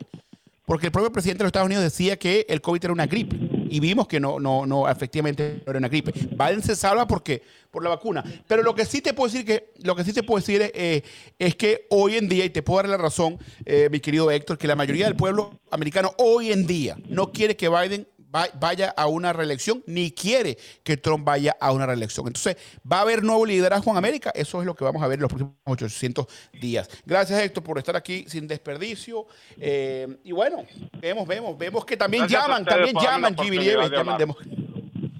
[0.66, 3.36] Porque el propio presidente de los Estados Unidos decía que el COVID era una gripe.
[3.70, 6.12] Y vimos que no, no, no, efectivamente no era una gripe.
[6.12, 8.24] Biden se salva porque, por la vacuna.
[8.46, 10.72] Pero lo que sí te puedo decir que, lo que sí te puedo decir es,
[10.74, 11.02] eh,
[11.38, 14.58] es que hoy en día, y te puedo dar la razón, eh, mi querido Héctor,
[14.58, 19.06] que la mayoría del pueblo americano hoy en día no quiere que Biden vaya a
[19.06, 22.26] una reelección, ni quiere que Trump vaya a una reelección.
[22.26, 22.56] Entonces,
[22.90, 24.30] ¿va a haber nuevo liderazgo en América?
[24.34, 26.26] Eso es lo que vamos a ver en los próximos 800
[26.60, 26.88] días.
[27.04, 29.26] Gracias, Héctor, por estar aquí sin desperdicio.
[29.58, 30.64] Eh, y bueno,
[31.00, 34.18] vemos, vemos, vemos que también Gracias llaman, también llaman, la Jimmy Nieves, llaman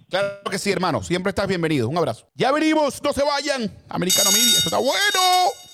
[0.08, 1.02] Claro que sí, hermano.
[1.04, 1.88] Siempre estás bienvenido.
[1.88, 2.26] Un abrazo.
[2.34, 3.72] Ya venimos, no se vayan.
[3.88, 5.69] Americano Media, esto está bueno.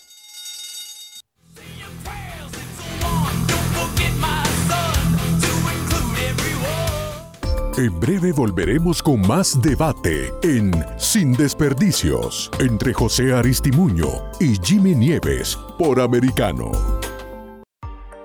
[7.78, 14.06] En breve volveremos con más debate en Sin Desperdicios entre José Aristimuño
[14.40, 16.72] y Jimmy Nieves por Americano.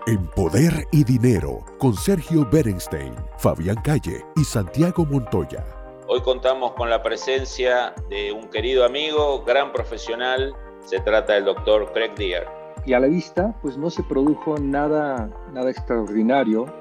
[0.07, 5.65] En Poder y Dinero con Sergio Berenstein, Fabián Calle y Santiago Montoya.
[6.07, 10.53] Hoy contamos con la presencia de un querido amigo, gran profesional.
[10.85, 12.47] Se trata del doctor Craig Deer.
[12.85, 16.73] y a la vista pues no se produjo nada, nada extraordinario,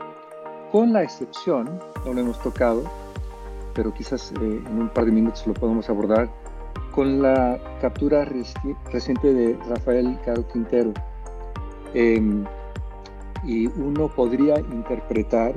[0.72, 2.82] con la excepción, no lo hemos tocado,
[3.74, 6.28] pero quizás eh, en un par de minutos lo podemos abordar,
[6.92, 10.92] con la captura reci- reciente de Rafael Caro Quintero.
[11.94, 12.44] Em,
[13.44, 15.54] y uno podría interpretar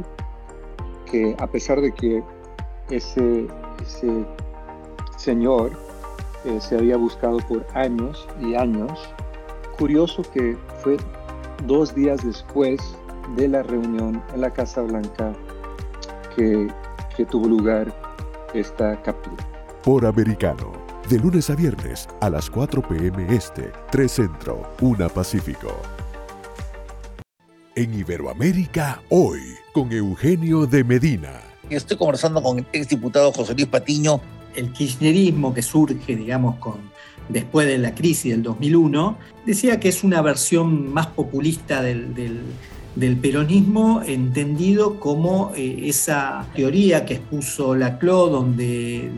[1.06, 2.24] que a pesar de que
[2.90, 3.48] ese,
[3.82, 4.26] ese
[5.18, 5.72] señor
[6.46, 8.92] eh, se había buscado por años y años,
[9.78, 10.98] curioso que fue
[11.66, 12.80] dos días después
[13.36, 15.34] de la reunión en la Casa Blanca
[16.36, 16.68] que,
[17.16, 17.94] que tuvo lugar
[18.54, 19.48] esta captura.
[19.84, 20.72] Por Americano,
[21.10, 23.26] de lunes a viernes a las 4 p.m.
[23.36, 25.76] Este, 3 Centro, 1 Pacífico.
[27.76, 29.42] En Iberoamérica, hoy,
[29.74, 31.32] con Eugenio de Medina.
[31.70, 34.22] Estoy conversando con el exdiputado José Luis Patiño.
[34.56, 36.76] El kirchnerismo que surge, digamos, con,
[37.30, 42.44] después de la crisis del 2001, decía que es una versión más populista del, del-
[42.96, 49.10] del peronismo, entendido como eh, esa teoría que expuso Laclau, donde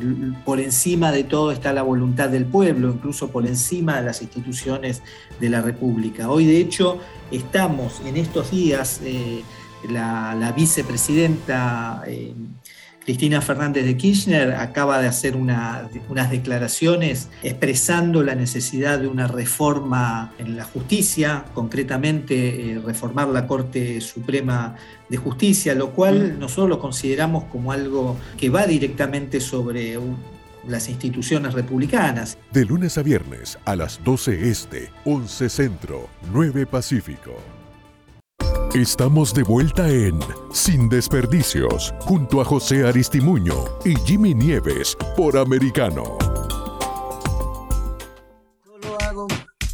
[0.46, 5.02] por encima de todo está la voluntad del pueblo, incluso por encima de las instituciones
[5.40, 6.30] de la República.
[6.30, 7.00] Hoy, de hecho,
[7.32, 9.44] estamos en estos días, eh,
[9.90, 12.34] la, la vicepresidenta eh,
[13.06, 19.28] Cristina Fernández de Kirchner acaba de hacer una- unas declaraciones expresando la necesidad de una
[19.28, 24.76] reforma en la justicia, concretamente eh, reformar la Corte Suprema
[25.08, 30.18] de Justicia, lo cual nosotros lo consideramos como algo que va directamente sobre un-
[30.68, 32.40] las instituciones republicanas.
[32.52, 37.36] De lunes a viernes a las 12 Este, 11 Centro, 9 Pacífico.
[38.76, 40.20] Estamos de vuelta en
[40.52, 46.18] Sin Desperdicios, junto a José Aristimuño y Jimmy Nieves por Americano.
[48.82, 49.28] lo hago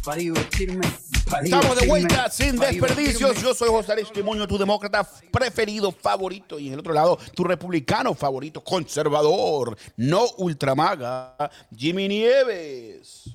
[0.04, 0.86] para divertirme.
[1.28, 3.42] para Estamos de vuelta sin desperdicios.
[3.42, 6.60] Yo soy José Aristimuño, tu demócrata preferido, favorito.
[6.60, 13.34] Y en el otro lado, tu republicano favorito, conservador, no ultramaga, Jimmy Nieves.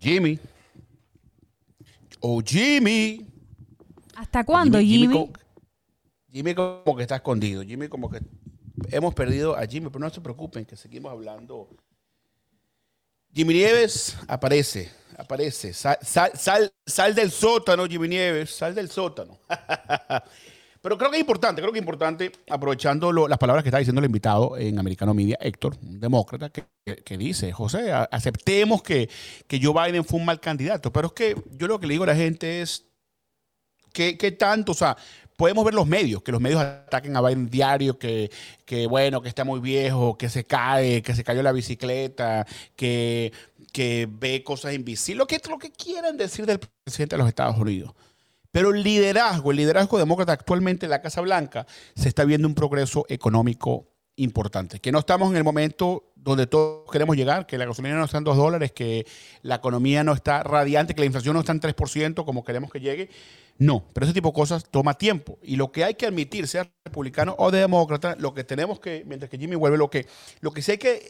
[0.00, 0.40] Jimmy.
[2.18, 3.29] Oh, Jimmy.
[4.20, 5.12] ¿Hasta cuándo, Jimmy?
[5.14, 5.32] como,
[6.30, 7.62] Jimmy como que está escondido.
[7.62, 8.20] Jimmy como que
[8.90, 11.68] hemos perdido a Jimmy, pero no se preocupen que seguimos hablando.
[13.32, 15.72] Jimmy Nieves aparece, aparece.
[15.72, 19.38] Sal, sal, sal, sal del sótano, Jimmy Nieves, sal del sótano.
[20.82, 23.78] Pero creo que es importante, creo que es importante, aprovechando lo- las palabras que está
[23.78, 28.04] diciendo el invitado en Americano Media, Héctor, un demócrata, que, que- que dice, José, a-
[28.04, 29.10] aceptemos que,
[29.46, 30.90] que Joe Biden fue un mal candidato.
[30.90, 32.86] Pero es que yo lo que le digo a la gente es,
[33.92, 34.72] ¿Qué, qué tanto?
[34.72, 34.96] O sea,
[35.36, 38.30] podemos ver los medios, que los medios ataquen a Biden diario, que,
[38.66, 43.32] que bueno, que está muy viejo, que se cae, que se cayó la bicicleta, que,
[43.72, 47.56] que ve cosas invisibles, lo que, lo que quieran decir del presidente de los Estados
[47.56, 47.94] Unidos.
[48.52, 52.54] Pero el liderazgo, el liderazgo demócrata actualmente en la Casa Blanca, se está viendo un
[52.54, 54.80] progreso económico importante.
[54.80, 58.18] Que no estamos en el momento donde todos queremos llegar, que la gasolina no está
[58.18, 59.06] en 2 dólares, que
[59.42, 62.80] la economía no está radiante, que la inflación no está en 3% como queremos que
[62.80, 63.08] llegue.
[63.60, 65.38] No, pero ese tipo de cosas toma tiempo.
[65.42, 69.30] Y lo que hay que admitir, sea republicano o demócrata, lo que tenemos que, mientras
[69.30, 70.06] que Jimmy vuelve, lo que,
[70.40, 71.06] lo que sí hay que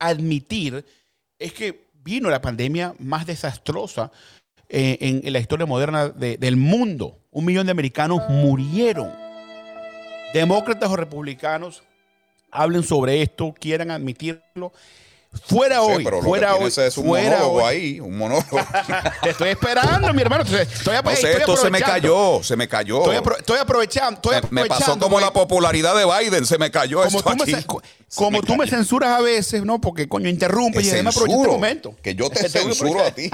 [0.00, 0.84] admitir
[1.38, 4.10] es que vino la pandemia más desastrosa
[4.68, 7.18] eh, en, la historia moderna de- del mundo.
[7.30, 9.12] Un millón de americanos murieron.
[10.34, 11.82] Demócratas o republicanos
[12.50, 14.72] hablen sobre esto, quieran admitirlo.
[15.46, 17.64] Fuera hoy, pero fuera hoy, es un fuera monólogo hoy.
[17.64, 18.58] ahí, un monólogo.
[19.22, 20.42] Te estoy esperando, mi hermano.
[20.42, 22.98] Estoy, No sé, esto se me cayó, se me cayó.
[22.98, 24.20] Estoy, apro- estoy aprovechando.
[24.32, 27.42] Estoy me pasó como la popularidad de Biden, se me cayó Como esto tú, me,
[27.54, 27.64] aquí.
[27.64, 27.80] co-
[28.16, 29.80] como tú me censuras a veces, ¿no?
[29.80, 31.94] Porque, coño, interrumpes y además aprovecho este momento.
[32.02, 33.30] Que yo te censuro a ti.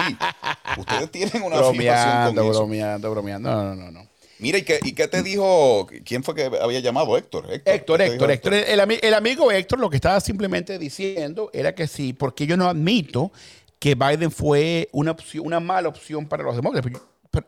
[0.76, 2.58] Ustedes tienen una bromeando, con eso.
[2.60, 3.50] bromeando, bromeando.
[3.50, 4.06] No, no, no, no.
[4.38, 5.86] Mira, ¿y qué, ¿y qué te dijo?
[6.04, 7.16] ¿Quién fue que había llamado?
[7.16, 7.46] Héctor.
[7.64, 8.54] Héctor, Héctor, ¿qué te Héctor.
[8.54, 12.56] El, ami- el amigo Héctor lo que estaba simplemente diciendo era que sí, porque yo
[12.56, 13.32] no admito
[13.78, 16.90] que Biden fue una, opción, una mala opción para los demócratas.
[17.30, 17.46] Pero,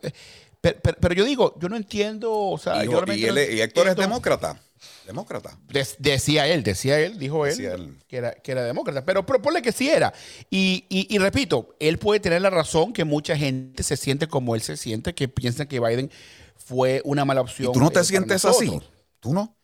[0.62, 3.34] pero- pero- pero- yo digo, yo no entiendo, o sea, Y, yo y realmente él-
[3.34, 4.60] no y Héctor es demócrata.
[5.06, 5.58] Demócrata.
[5.98, 7.96] Decía él, decía él, dijo él.
[8.06, 9.04] Que, era, que era demócrata.
[9.04, 10.12] Pero, ponle que sí era.
[10.50, 14.54] Y, y- y repito, él puede tener la razón que mucha gente se siente como
[14.54, 16.10] él se siente, que piensa que Biden
[16.68, 17.70] fue una mala opción.
[17.70, 18.68] ¿Y tú no te sientes nosotros.
[18.76, 18.90] así?
[19.20, 19.56] ¿Tú no?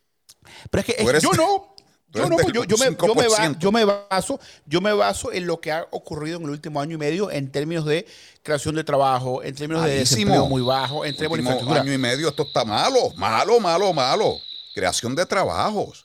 [0.70, 1.74] Pero es que es- yo no.
[2.14, 3.58] Yo no, del yo, yo me, yo, me ba- 5%.
[3.58, 6.94] yo me baso, yo me baso en lo que ha ocurrido en el último año
[6.94, 8.06] y medio en términos de
[8.44, 11.80] creación de trabajo, en términos de desempleo muy bajo, en términos de infraestructura.
[11.80, 14.36] año y medio esto está malo, malo, malo, malo.
[14.74, 16.03] Creación de trabajos.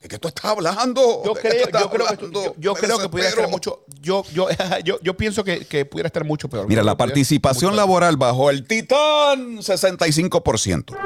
[0.00, 1.22] ¿De qué tú estás hablando?
[1.24, 2.44] Yo ¿De qué creo, yo que, hablando?
[2.44, 3.84] yo, yo Me creo que pudiera estar mucho.
[4.00, 4.46] Yo, yo,
[4.84, 6.68] yo, yo pienso que, que pudiera estar mucho peor.
[6.68, 10.96] Mira, la participación laboral bajó el titán 65%.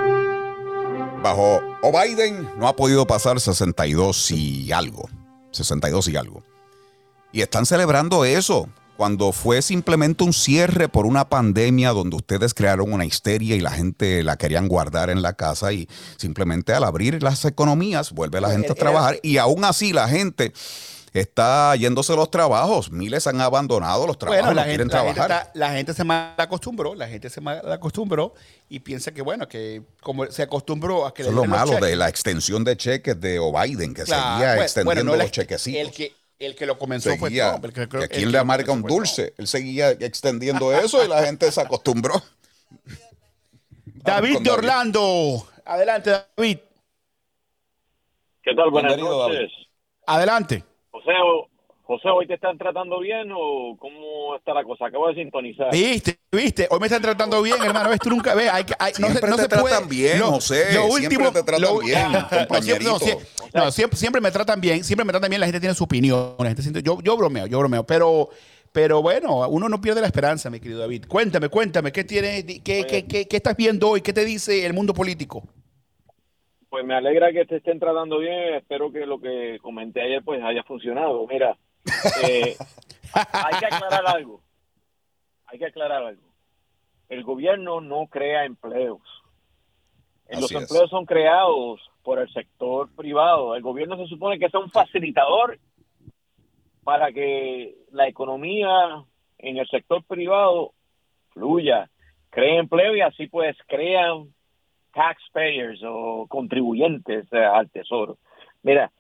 [1.23, 5.09] Bajo o Biden no ha podido pasar 62 y algo.
[5.53, 6.43] 62 y algo.
[7.33, 8.69] Y están celebrando eso.
[9.03, 13.73] Cuando fue simplemente un cierre por una pandemia donde ustedes crearon una histeria y la
[13.73, 15.89] gente la querían guardar en la casa y
[16.19, 20.53] simplemente al abrir las economías vuelve la gente a trabajar y aún así la gente
[21.13, 22.93] está yéndose los trabajos.
[22.93, 25.47] Miles han abandonado los trabajos, Bueno, no la quieren gente, la, gente trabajar.
[25.49, 28.35] está- la gente se mal acostumbró, la gente se mal acostumbró
[28.69, 31.97] y piensa que, bueno, que como se acostumbró a que Eso es lo malo de
[31.97, 35.33] la extensión de cheques de O'Biden, que claro, seguía bueno, extendiendo bueno, no la- los
[35.33, 35.81] chequecitos.
[35.81, 37.65] El que, el que lo comenzó fue Seguía, Trump.
[37.67, 39.35] el que- que el a lo le amarga un fue dulce.
[39.39, 42.15] Él seguía extendiendo eso y la gente se acostumbró.
[44.05, 44.51] David de David.
[44.53, 45.49] Orlando.
[45.65, 46.59] Adelante, David.
[48.43, 48.71] ¿Qué tal?
[48.71, 49.51] Buenas Bienvenido, noches.
[50.07, 50.65] Adelante.
[50.91, 51.49] José, o-
[51.85, 54.87] José, ¿hoy te están tratando bien o cómo está la cosa?
[54.87, 55.71] Acabo de sintonizar.
[55.73, 57.91] Viste, viste, hoy me están tratando bien, hermano.
[57.91, 58.49] Ves, tú nunca ves.
[58.53, 59.65] Hay, hay- no se, Siempre no te se puede.
[59.65, 62.91] tratan bien, José, siempre te tratan lo- bien, no, siempre, compañerito.
[62.93, 63.19] no, sie-
[63.53, 65.41] no, siempre, siempre me tratan bien, siempre me tratan bien.
[65.41, 66.35] La gente tiene su opinión.
[66.39, 67.85] la gente siente- yo, yo bromeo, yo bromeo.
[67.85, 68.29] Pero,
[68.73, 71.07] pero bueno, uno no pierde la esperanza, mi querido David.
[71.09, 74.01] Cuéntame, cuéntame, ¿qué tienes, qué, qué, qué, qué estás viendo hoy?
[74.03, 75.43] ¿Qué te dice el mundo político?
[76.71, 78.55] pues me alegra que te estén tratando bien.
[78.55, 81.27] Espero que lo que comenté ayer pues haya funcionado.
[81.27, 81.55] Mira,
[82.25, 82.57] eh,
[83.33, 84.43] hay que aclarar algo.
[85.47, 86.23] Hay que aclarar algo.
[87.09, 89.03] El gobierno no crea empleos.
[90.29, 90.63] Eh, Los es.
[90.63, 93.55] empleos son creados por el sector privado.
[93.55, 95.59] El gobierno se supone que es un facilitador
[96.85, 99.05] para que la economía
[99.39, 100.73] en el sector privado
[101.31, 101.91] fluya,
[102.31, 104.33] cree empleo y así pues crean
[104.93, 108.19] taxpayers o contribuyentes eh, al tesoro.
[108.63, 108.91] Mira,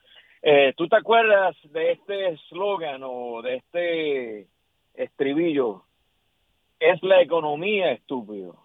[0.43, 4.49] eh, ¿tú te acuerdas de este eslogan o de este
[4.95, 5.84] estribillo?
[6.80, 8.57] Es la economía, estúpido.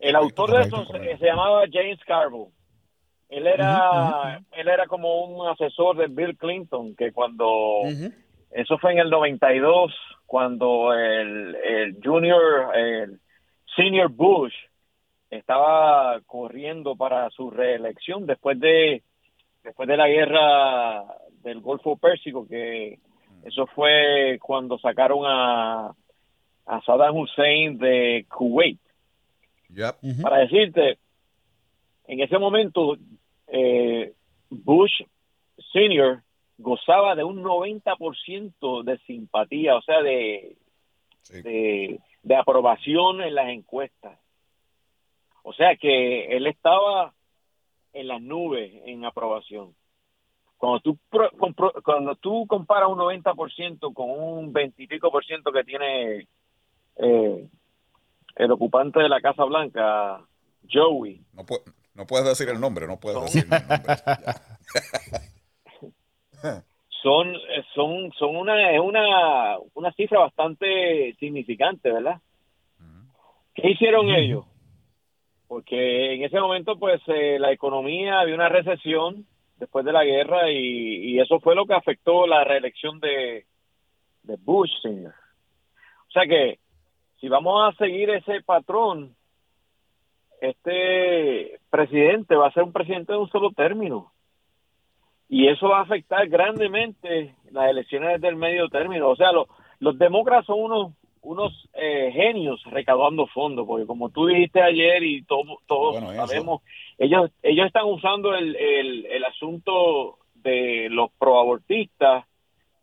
[0.00, 2.50] El autor de eso se, se llamaba James Carville.
[3.32, 7.82] Él era, él era como un asesor de Bill Clinton, que cuando,
[8.50, 9.94] eso fue en el 92,
[10.26, 13.20] cuando el, el junior, el
[13.74, 14.52] senior Bush
[15.30, 19.02] estaba corriendo para su reelección después de,
[19.62, 21.04] después de la guerra
[21.42, 22.98] del Golfo Pérsico, que
[23.44, 25.94] eso fue cuando sacaron a,
[26.66, 28.78] a Saddam Hussein de Kuwait.
[30.22, 30.98] Para decirte,
[32.06, 32.96] en ese momento,
[33.48, 34.12] eh,
[34.50, 35.02] Bush
[35.72, 36.22] Senior
[36.58, 40.56] gozaba de un 90% de simpatía, o sea, de,
[41.30, 44.18] de, de aprobación en las encuestas.
[45.42, 47.12] O sea que él estaba
[47.92, 49.74] en las nubes en aprobación.
[50.56, 50.98] Cuando tú,
[51.84, 56.28] cuando tú comparas un 90% con un 20 y pico por ciento que tiene
[56.96, 57.48] eh,
[58.36, 60.20] el ocupante de la Casa Blanca,
[60.72, 61.62] Joey, No, pu-
[61.94, 63.94] no puedes decir el nombre, no puedes decir el nombre.
[67.02, 72.20] son eh, son son una es una una cifra bastante significante verdad
[73.54, 74.44] qué hicieron ellos
[75.52, 79.26] porque en ese momento pues eh, la economía había una recesión
[79.58, 80.56] después de la guerra y,
[81.12, 83.44] y eso fue lo que afectó la reelección de
[84.22, 85.12] de Bush senior
[86.08, 86.58] o sea que
[87.20, 89.14] si vamos a seguir ese patrón
[90.40, 94.10] este presidente va a ser un presidente de un solo término
[95.28, 99.08] y eso va a afectar grandemente las elecciones del medio término.
[99.08, 99.48] O sea, lo-
[99.80, 100.92] los demócratas son unos
[101.22, 106.62] unos eh, genios recaudando fondos, porque como tú dijiste ayer y todo- todos Bueno, sabemos,
[106.98, 112.24] ellos ellos están usando el, el, el asunto de los proabortistas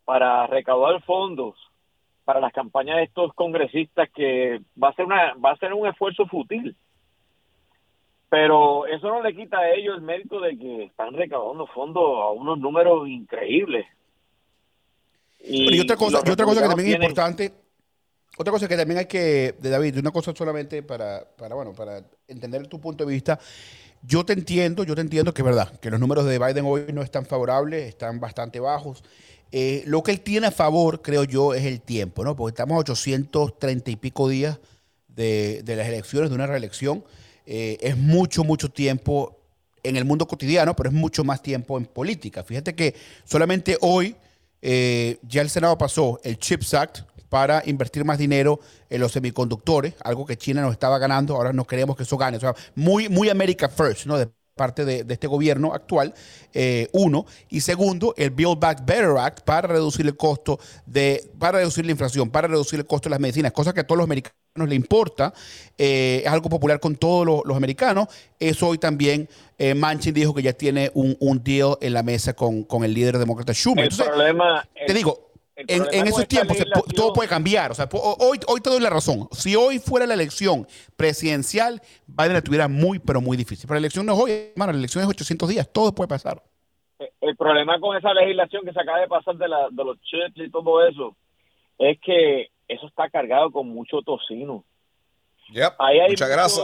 [0.06, 1.56] para recaudar fondos
[2.24, 5.88] para las campañas de estos congresistas que va a ser una va a ser un
[5.88, 6.76] esfuerzo fútil
[8.30, 12.30] pero eso no le quita a ellos el mérito de que están recaudando fondos a
[12.30, 13.88] unos números increíbles.
[15.40, 17.52] Pero y otra cosa, y otra cosa que también es importante,
[18.38, 22.04] otra cosa que también hay que, de David, una cosa solamente para, para, bueno, para
[22.28, 23.40] entender tu punto de vista.
[24.02, 26.86] Yo te entiendo, yo te entiendo que es verdad, que los números de Biden hoy
[26.94, 29.04] no están favorables, están bastante bajos.
[29.52, 32.36] Eh, lo que él tiene a favor, creo yo, es el tiempo, ¿no?
[32.36, 34.60] Porque estamos a 830 y pico días
[35.08, 37.04] de, de las elecciones, de una reelección.
[37.46, 39.36] Eh, es mucho, mucho tiempo
[39.84, 42.44] en el mundo cotidiano, pero es mucho más tiempo en política.
[42.44, 44.16] Fíjate que solamente hoy
[44.62, 47.00] eh, ya el Senado pasó el CHIPS Act
[47.30, 48.60] para invertir más dinero
[48.90, 52.38] en los semiconductores, algo que China nos estaba ganando, ahora no queremos que eso gane.
[52.38, 54.18] O sea, muy, muy America First, ¿no?
[54.18, 56.14] De parte de, de este gobierno actual,
[56.54, 57.26] eh, uno.
[57.48, 61.92] Y segundo, el Build Back Better Act para reducir el costo de, para reducir la
[61.92, 64.36] inflación, para reducir el costo de las medicinas, cosa que a todos los americanos
[64.68, 65.34] le importa,
[65.78, 68.10] eh, es algo popular con todos los, los americanos.
[68.38, 72.34] Eso hoy también eh, Manchin dijo que ya tiene un, un deal en la mesa
[72.34, 73.86] con, con el líder demócrata Schumer.
[73.86, 75.29] El Entonces, problema, te digo,
[75.68, 77.72] en, esos tiempos se todo puede cambiar.
[77.72, 79.28] O sea, hoy, hoy te doy la razón.
[79.32, 83.68] Si hoy fuera la elección presidencial, Biden la tuviera muy, pero muy difícil.
[83.68, 84.72] Pero la elección no es hoy, hermano.
[84.74, 85.70] La elección es 800 días.
[85.72, 86.41] Todo puede pasar.
[87.22, 90.36] el problema con esa legislación que se acaba de pasar de, la, de los chips
[90.38, 91.16] y todo eso
[91.78, 94.64] es que eso está cargado con mucho tocino.
[95.80, 96.62] Ahí hay mucha mucho- grasa.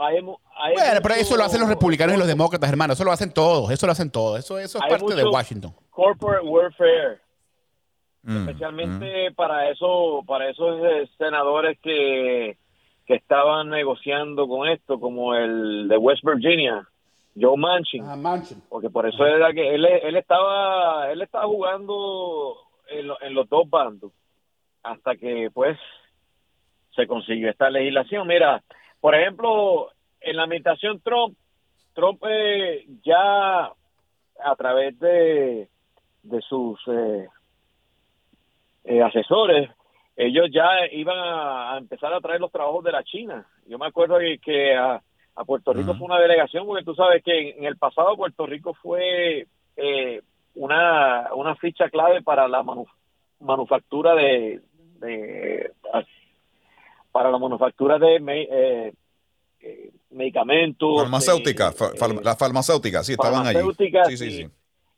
[0.00, 2.94] hay mu- hay Bueno, pero eso lo hacen los republicanos y los demócratas, hermano.
[2.94, 3.70] Eso lo hacen todos.
[3.70, 4.38] Eso lo hacen todos.
[4.38, 5.74] Eso, eso es parte de Washington.
[5.90, 7.20] corporate warfare
[8.24, 12.56] Mm, especialmente para eso para esos eh, senadores que
[13.04, 16.86] que estaban negociando con esto como el de West Virginia
[17.38, 18.04] Joe Manchin.
[18.68, 22.56] Porque por eso era que él, él estaba él estaba jugando
[22.88, 24.12] en, lo- en los dos bandos
[24.84, 25.76] hasta que pues
[26.94, 28.26] se consiguió esta legislación.
[28.28, 28.62] Mira
[29.00, 31.36] por ejemplo en la administración Trump
[31.94, 35.68] Trump eh, ya a través de
[36.22, 37.26] de sus eh,
[38.84, 39.70] eh, asesores,
[40.16, 43.46] ellos ya iban a, a empezar a traer los trabajos de la China.
[43.66, 45.00] Yo me acuerdo que, que a,
[45.36, 48.44] a Puerto Rico fue una delegación, porque tú sabes que en, en el pasado Puerto
[48.46, 50.20] Rico fue eh,
[50.54, 52.86] una, una ficha clave para la manu-
[53.40, 54.60] manufactura de,
[55.00, 55.70] de-
[57.10, 58.92] para la manufactura de eh,
[59.60, 60.96] eh, medicamentos.
[61.02, 63.58] Farmacéutica, de- fa- fal- las farmacéuticas, sí, estaban allí.
[64.08, 64.42] Sí, sí, sí.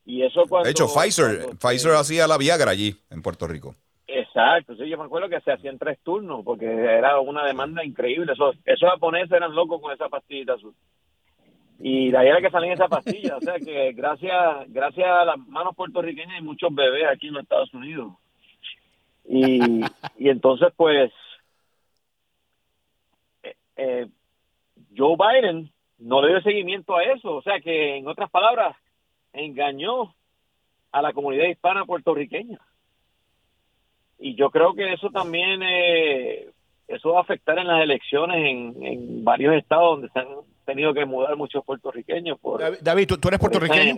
[0.06, 0.64] Y eso cuando...
[0.66, 3.74] De hecho, Pfizer, cuando- Pfizer hacía la Viagra allí, en Puerto Rico.
[4.06, 8.32] Exacto, sí, yo me acuerdo que se hacían tres turnos porque era una demanda increíble.
[8.32, 10.74] Esos, esos japoneses eran locos con esa pastillita azul.
[11.80, 13.38] Y de ahí era que salían esas pastillas.
[13.38, 17.42] O sea que gracias, gracias a las manos puertorriqueñas hay muchos bebés aquí en los
[17.42, 18.12] Estados Unidos.
[19.26, 19.80] Y,
[20.18, 21.10] y entonces, pues,
[23.42, 24.06] eh, eh,
[24.96, 27.36] Joe Biden no le dio seguimiento a eso.
[27.36, 28.76] O sea que, en otras palabras,
[29.34, 30.14] engañó
[30.92, 32.58] a la comunidad hispana puertorriqueña
[34.18, 36.48] y yo creo que eso también eh,
[36.88, 40.28] eso va a afectar en las elecciones en, en varios estados donde se han
[40.64, 43.96] tenido que mudar muchos puertorriqueños por David, ¿tú, tú eres puertorriqueño?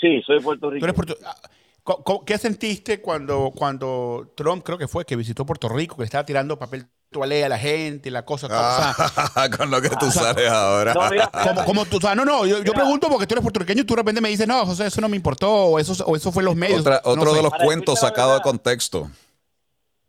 [0.00, 1.34] sí soy ¿Tú puertorriqueño eres puerto- ah,
[2.26, 6.58] ¿Qué sentiste cuando, cuando Trump, creo que fue, que visitó Puerto Rico, que estaba tirando
[6.58, 6.84] papel
[7.14, 8.48] a la gente y la cosa?
[8.50, 10.92] Ah, con lo que tú sales ahora.
[11.32, 13.84] como, como tú, o sea, no, no, yo, yo pregunto porque tú eres puertorriqueño y
[13.84, 16.30] tú de repente me dices, no, José, eso no me importó, o eso, o eso
[16.32, 16.80] fue los medios.
[16.80, 17.36] Otra- No otro sé.
[17.36, 19.10] de los Para cuentos sacados de contexto.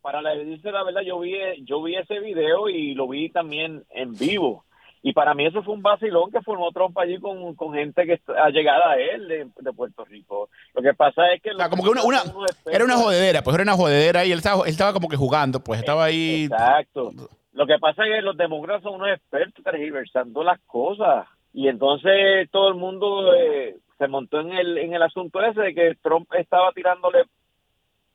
[0.02, 1.32] para decirte la verdad yo vi
[1.64, 4.64] yo vi ese video y lo vi también en vivo
[5.02, 8.14] y para mí eso fue un vacilón que formó Trump allí con, con gente que
[8.14, 11.68] está llegada a él de, de Puerto Rico lo que pasa es que O sea,
[11.70, 12.22] como que una, una-
[12.70, 15.60] era una jodedera, pues era una jodedera y él estaba, él estaba como que jugando,
[15.60, 16.44] pues estaba ahí.
[16.44, 17.10] Exacto.
[17.52, 21.26] Lo que pasa es que los demócratas son unos expertos tergiversando las cosas.
[21.52, 25.74] Y entonces todo el mundo eh, se montó en el, en el asunto ese de
[25.74, 27.24] que Trump estaba tirándole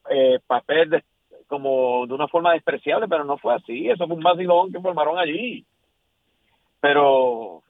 [0.10, 1.04] eh, papel de-
[1.48, 3.90] como de una forma despreciable, pero no fue así.
[3.90, 5.66] Eso fue un vacilón que formaron allí.
[6.84, 7.64] Pero,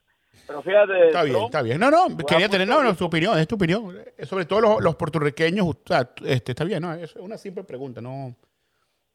[0.48, 1.08] pero fíjate.
[1.10, 1.80] Está bien, Trump está bien.
[1.80, 3.96] No, no, quería tener, no, no, tu opinión, es tu opinión.
[4.18, 7.64] Eh, Sobre todo los, los puertorriqueños, o sea, este, está bien, no, es una simple
[7.64, 8.36] pregunta, no,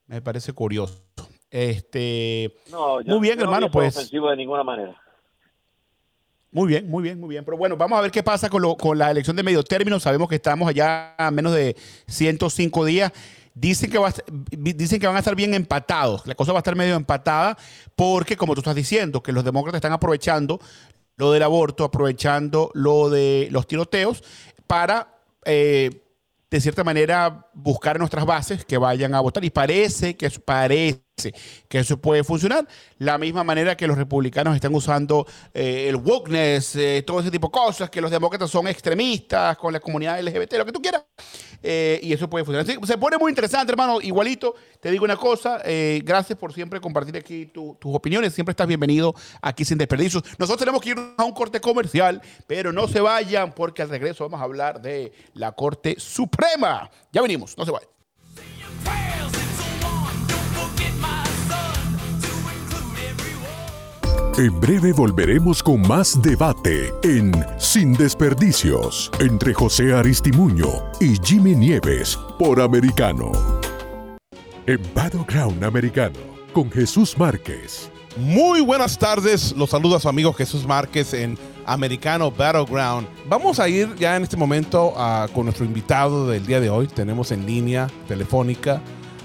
[0.06, 1.02] me parece curioso.
[1.50, 3.96] Este, No, muy bien, no hermano, pues.
[3.96, 4.96] ofensivo de ninguna manera.
[6.52, 7.44] Muy bien, muy bien, muy bien.
[7.44, 9.98] Pero bueno, vamos a ver qué pasa con, lo- con la elección de medio término.
[9.98, 11.76] Sabemos que estamos allá a menos de
[12.06, 13.12] 105 días.
[13.60, 14.14] Dicen que, va a
[14.50, 16.26] dicen que van a estar bien empatados.
[16.26, 17.58] La cosa va a estar medio empatada
[17.96, 20.60] porque, como tú estás diciendo, que los demócratas están aprovechando
[21.16, 24.22] lo del aborto, aprovechando lo de los tiroteos
[24.68, 26.04] para, eh,
[26.48, 29.44] de cierta manera, buscar nuestras bases que vayan a votar.
[29.44, 31.07] Y parece que parece
[31.68, 32.66] que eso puede funcionar.
[32.98, 37.48] La misma manera que los republicanos están usando eh, el wokeness, eh, todo ese tipo
[37.48, 41.04] de cosas, que los demócratas son extremistas con la comunidad LGBT, lo que tú quieras.
[41.62, 42.68] Eh, y eso puede funcionar.
[42.70, 44.00] Así se pone muy interesante, hermano.
[44.00, 45.60] Igualito, te digo una cosa.
[46.02, 48.32] gracias por siempre compartir aquí tu- tus opiniones.
[48.34, 50.22] Siempre estás bienvenido aquí sin desperdicios.
[50.38, 54.24] Nosotros tenemos que ir a un corte comercial, pero no se vayan porque al regreso
[54.24, 56.90] vamos a hablar de la Corte Suprema.
[57.12, 57.88] Ya venimos, no se vayan.
[64.38, 70.68] En breve volveremos con más debate en Sin Desperdicios entre José Aristimuño
[71.00, 73.32] y Jimmy Nieves por Americano.
[74.66, 76.20] En Battleground Americano
[76.52, 77.90] con Jesús Márquez.
[78.16, 81.36] Muy buenas tardes, los su amigo Jesús Márquez en
[81.66, 83.08] Americano Battleground.
[83.28, 86.86] Vamos a ir ya en este momento ah, con nuestro invitado del día de hoy.
[86.86, 88.80] Tenemos en línea telefónica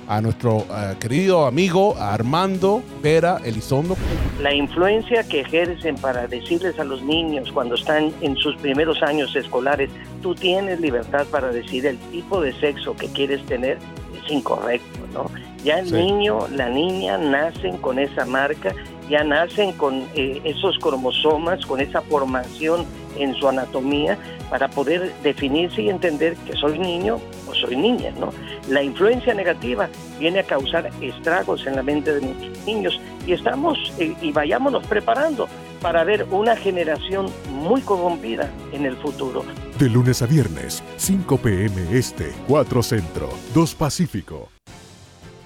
[0.08, 3.96] a nuestro ah, querido amigo Armando Vera Elizondo.
[4.42, 9.36] La influencia que ejercen para decirles a los niños cuando están en sus primeros años
[9.36, 9.90] escolares,
[10.22, 13.78] tú tienes libertad para decir el tipo de sexo que quieres tener,
[14.24, 15.30] es incorrecto, ¿no?
[15.64, 15.96] Ya el Sí.
[15.96, 18.76] niño, la niña nacen con esa marca,
[19.10, 22.86] ya nacen con eh, esos cromosomas, con esa formación
[23.18, 24.18] en su anatomía
[24.50, 28.32] para poder definirse y entender que soy niño o soy niña, ¿no?
[28.70, 29.90] La influencia negativa
[30.20, 34.86] viene a causar estragos en la mente de nuestros niños y estamos eh, y vayámonos
[34.88, 35.48] preparando
[35.82, 39.44] para ver una generación muy corrompida en el futuro.
[39.78, 41.98] De lunes a viernes, 5 p.m.
[41.98, 44.50] Este, 4 Centro, 2 Pacífico.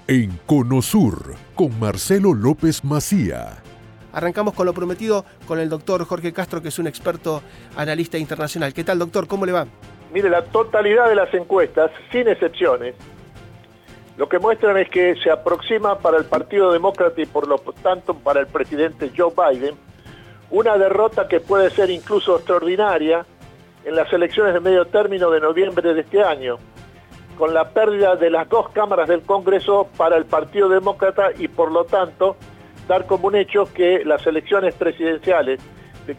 [0.08, 3.64] En Conosur, con Marcelo López Macía.
[4.18, 7.44] Arrancamos con lo prometido con el doctor Jorge Castro, que es un experto
[7.76, 8.74] analista internacional.
[8.74, 9.28] ¿Qué tal, doctor?
[9.28, 9.68] ¿Cómo le va?
[10.12, 12.96] Mire, la totalidad de las encuestas, sin excepciones,
[14.18, 18.16] lo que muestran es que se aproxima para el Partido Demócrata y por lo tanto
[18.16, 19.76] para el presidente Joe Biden
[20.50, 23.24] una derrota que puede ser incluso extraordinaria
[23.86, 26.58] en las elecciones de medio término de noviembre de este año,
[27.38, 31.72] con la pérdida de las dos cámaras del Congreso para el Partido Demócrata y por
[31.72, 32.36] lo tanto
[32.88, 35.60] dar como un hecho que las elecciones presidenciales,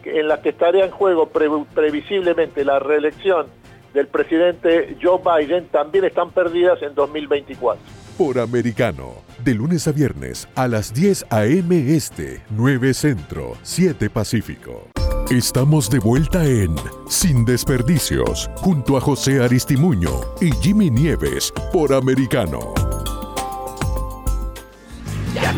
[0.05, 3.47] en las que estaría en juego pre- previsiblemente la reelección
[3.93, 7.81] del presidente Joe Biden, también están perdidas en 2024.
[8.17, 9.13] Por Americano,
[9.43, 11.95] de lunes a viernes a las 10 a.m.
[11.95, 14.89] Este, 9 Centro, 7 Pacífico.
[15.31, 16.75] Estamos de vuelta en
[17.07, 20.09] Sin Desperdicios, junto a José Aristimuño
[20.41, 22.73] y Jimmy Nieves por Americano.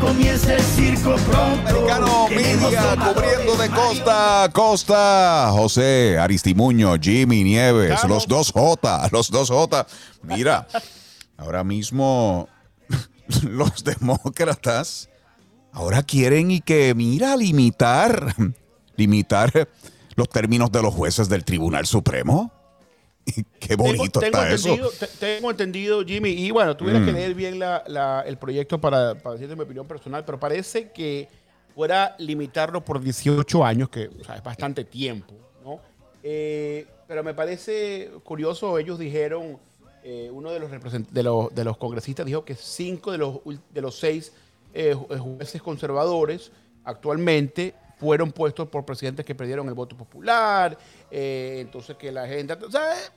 [0.01, 1.69] Ya comienza el circo pronto.
[1.69, 5.49] Americano Media cubriendo de costa a costa.
[5.51, 8.15] José Aristimuño, Jimmy Nieves, Estamos.
[8.15, 9.85] los dos J, los dos J.
[10.23, 10.67] Mira,
[11.37, 12.47] ahora mismo
[13.43, 15.09] los demócratas
[15.71, 18.35] ahora quieren y que, mira, limitar,
[18.95, 19.69] limitar
[20.15, 22.51] los términos de los jueces del Tribunal Supremo.
[23.59, 24.75] Qué bonito tengo, está eso.
[25.19, 27.05] tengo entendido, Jimmy, y bueno, tuviera Mm.
[27.05, 30.91] que leer bien la- la- el proyecto para, para decirte mi opinión personal, pero parece
[30.91, 31.27] que
[31.75, 35.79] fuera limitarlo por 18 años, que o sea, es bastante tiempo, ¿no?
[36.23, 39.57] Eh, pero me parece curioso, ellos dijeron,
[40.03, 43.37] eh, uno de los, represent- de, los, de los congresistas dijo que cinco de los,
[43.73, 44.33] de los seis
[44.73, 46.51] eh, ju- jueces conservadores
[46.83, 50.75] actualmente fueron puestos por presidentes que perdieron el voto popular,
[51.11, 53.09] eh, entonces que la agenda, sea, eh,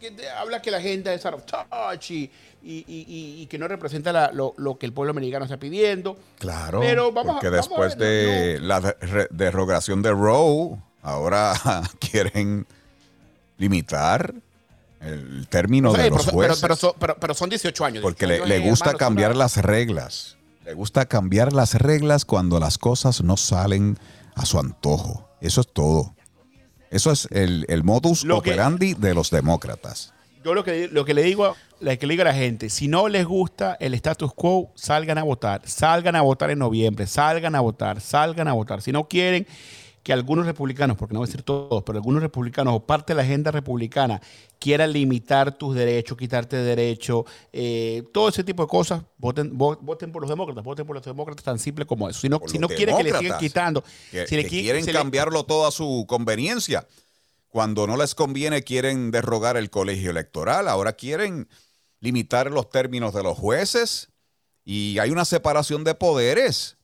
[0.00, 2.30] que te habla que la agenda es out of touch y,
[2.62, 6.18] y- y- que no representa la- lo, lo que el pueblo americano está pidiendo.
[6.40, 10.76] Claro, Pero vamos a- porque vamos a después ver, de la de- derogación de Roe,
[11.02, 11.54] ahora
[12.00, 12.66] quieren
[13.56, 14.34] limitar
[15.00, 16.58] el término O sea, de los jueces.
[16.60, 18.02] pero son, pero- pero son 18 años.
[18.02, 20.36] porque 18 le, gusta cambiar las reglas.
[20.64, 23.98] Le gusta cambiar las reglas cuando las cosas no salen
[24.34, 25.28] a su antojo.
[25.40, 26.14] Eso es todo.
[26.90, 30.12] Eso es el, el modus Lo que- operandi de los demócratas.
[30.44, 32.86] Yo lo que, lo que le digo, lo que le digo a la gente, si
[32.86, 35.62] no les gusta el status quo, salgan a votar.
[35.64, 38.82] Salgan a votar en noviembre, salgan a votar, salgan a votar.
[38.82, 39.46] Si no quieren
[40.04, 43.16] que algunos republicanos, porque no voy a decir todos, pero algunos republicanos o parte de
[43.16, 44.20] la agenda republicana
[44.60, 50.12] quieran limitar tus derechos, quitarte derechos, eh, todo ese tipo de cosas, voten, vo- voten
[50.12, 52.20] por los demócratas, voten por los demócratas tan simple como eso.
[52.20, 54.60] Si no, si no los quieren que le sigan quitando, Que, si le que qui-
[54.62, 56.86] quieren se le- cambiarlo todo a su conveniencia.
[57.48, 60.68] Cuando no les conviene, quieren derrogar el colegio electoral.
[60.68, 61.48] Ahora quieren
[62.00, 64.10] limitar los términos de los jueces.
[64.64, 66.76] Y hay una separación de poderes.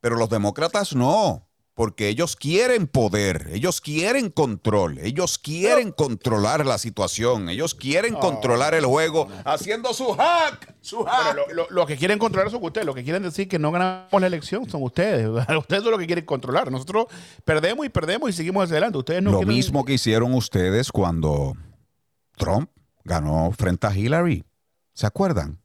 [0.00, 1.48] Pero los demócratas no.
[1.78, 8.72] Porque ellos quieren poder, ellos quieren control, ellos quieren controlar la situación, ellos quieren controlar
[8.72, 11.36] el juego haciendo su hack, su hack.
[11.36, 12.86] Lo, lo- lo que quieren controlar son ustedes.
[12.86, 15.28] Lo que quieren decir que no ganamos la elección son ustedes.
[15.58, 16.72] Ustedes son los que quieren controlar.
[16.72, 17.08] Nosotros
[17.44, 18.96] perdemos y perdemos y seguimos hacia adelante.
[18.96, 21.52] Ustedes no Lo quieren- mismo que hicieron ustedes cuando
[22.38, 22.70] Trump
[23.04, 24.44] ganó frente a Hillary.
[24.94, 25.60] ¿Se acuerdan?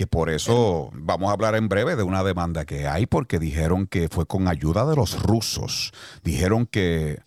[0.00, 3.86] Que por eso vamos a hablar en breve de una demanda que hay porque dijeron
[3.86, 5.92] que fue con ayuda de los rusos.
[6.24, 7.20] Dijeron que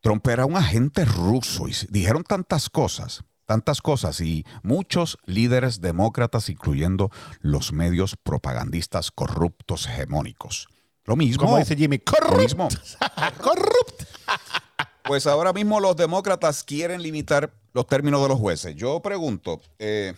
[0.00, 6.48] Trump era un agente ruso y dijeron tantas cosas, tantas cosas y muchos líderes demócratas,
[6.48, 7.10] incluyendo
[7.40, 10.68] los medios propagandistas corruptos hegemónicos.
[11.06, 11.42] Lo mismo.
[11.42, 12.00] Como dice Jimmy,
[12.30, 12.68] Lo mismo.
[15.02, 18.76] Pues ahora mismo los demócratas quieren limitar los términos de los jueces.
[18.76, 20.14] Yo pregunto, eh,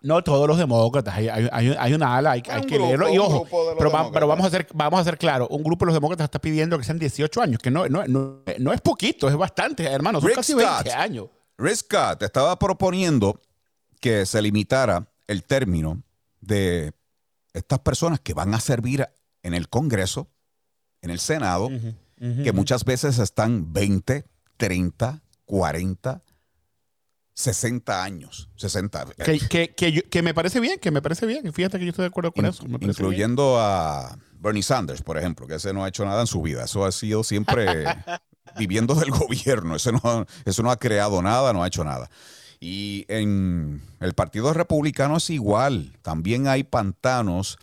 [0.00, 1.14] No todos los demócratas.
[1.16, 3.08] Hay, hay- hay- una ala, hay, hay Un que grupo, leerlo.
[3.12, 3.46] Y ojo,
[3.76, 5.48] pero, va- pero vamos, a ser, vamos a ser claros.
[5.50, 8.42] Un grupo de los demócratas está pidiendo que sean 18 años, que no, no, no,
[8.58, 10.20] no es poquito, es bastante, hermano.
[10.20, 10.62] Son Rick casi Scott.
[10.84, 11.26] 20 años.
[11.58, 13.40] Rick Scott estaba proponiendo
[14.00, 16.00] que se limitara el término
[16.40, 16.92] de
[17.52, 19.08] estas personas que van a servir
[19.42, 20.28] en el Congreso,
[21.02, 21.68] en el Senado,
[22.16, 24.24] que muchas veces están 20,
[24.56, 26.22] 30, 40,
[27.38, 28.48] 60 años.
[28.56, 29.06] 60.
[29.24, 31.52] Que, que, que, yo- que me parece bien, que me parece bien.
[31.52, 32.64] Fíjate que yo estoy de acuerdo con eso.
[32.64, 32.82] bien.
[32.82, 36.64] incluyendo a Bernie Sanders, por ejemplo, que ese no ha hecho nada en su vida.
[36.64, 37.84] Eso ha sido siempre
[38.58, 39.76] viviendo del gobierno.
[39.76, 42.10] Eso no, eso no ha creado nada, no ha hecho nada.
[42.58, 45.96] Y en el Partido Republicano es igual.
[46.02, 47.56] También hay pantanos,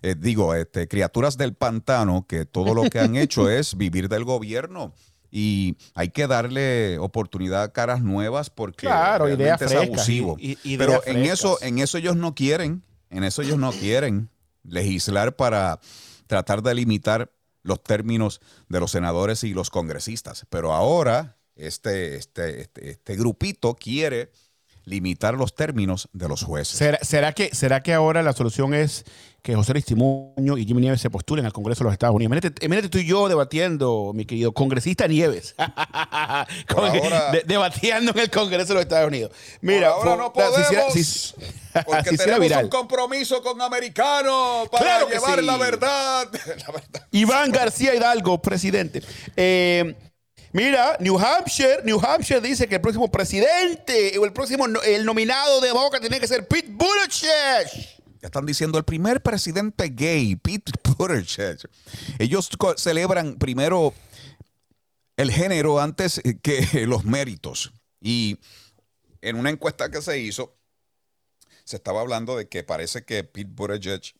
[0.00, 4.24] eh, digo, este, criaturas del pantano que todo lo que han hecho es vivir del
[4.24, 4.94] gobierno.
[5.30, 10.36] Y hay que darle oportunidad a caras nuevas porque Claro, ideas es frescas abusivo.
[10.38, 11.38] y- y- ideas Pero en frescas.
[11.38, 14.30] eso, en eso ellos no quieren, en eso ellos no quieren
[14.62, 15.80] legislar para
[16.26, 17.30] tratar de limitar
[17.62, 20.46] los términos de los senadores y los congresistas.
[20.48, 24.30] Pero ahora este, este, este, este grupito quiere
[24.88, 26.76] limitar los términos de los jueces.
[26.78, 29.04] ¿Será, será que, ¿Será que ahora la solución es
[29.42, 32.32] que José Aristimuño y Jimmy Nieves se postulen al Congreso de los Estados Unidos?
[32.32, 35.54] Imagínate, imagínate tú y yo debatiendo, mi querido congresista Nieves.
[36.68, 39.30] Con- ahora- de- debatiendo en el Congreso de los Estados Unidos.
[39.60, 41.34] Mira, ahora no si podemos, si-
[41.86, 42.64] Porque si tenemos viral.
[42.64, 45.44] un compromiso con americanos para Claro llevar sí.
[45.46, 46.28] la verdad.
[46.66, 47.06] La verdad.
[47.12, 49.02] Iván García Hidalgo, presidente.
[49.36, 49.94] Eh,
[50.52, 55.60] mira, New Hampshire, New Hampshire dice que el próximo presidente o el próximo el nominado
[55.60, 57.98] de Boca tiene que ser Pete Buttigieg.
[58.20, 61.58] Ya están diciendo el primer presidente gay, Pete Buttigieg.
[62.18, 63.94] Ellos celebran primero
[65.16, 67.72] el género antes que los méritos.
[68.00, 68.38] Y
[69.20, 70.56] en una encuesta que se hizo,
[71.64, 74.14] se estaba hablando de que parece que Pete Buttigieg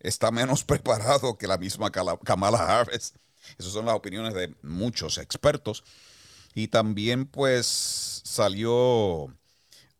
[0.00, 3.14] está menos preparado que la misma Kamala Harris.
[3.58, 5.84] Esas son las opiniones de muchos expertos.
[6.54, 9.34] Y también pues salió,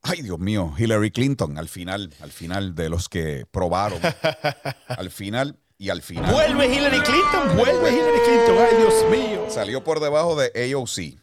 [0.02, 4.00] ay Dios mío, Hillary Clinton al final, al final de los que probaron.
[4.88, 6.32] al final y al final.
[6.32, 8.56] Vuelve Hillary Clinton, vuelve Hillary Clinton.
[8.58, 9.46] Ay, Dios mío.
[9.48, 11.18] Salió por debajo de AOC,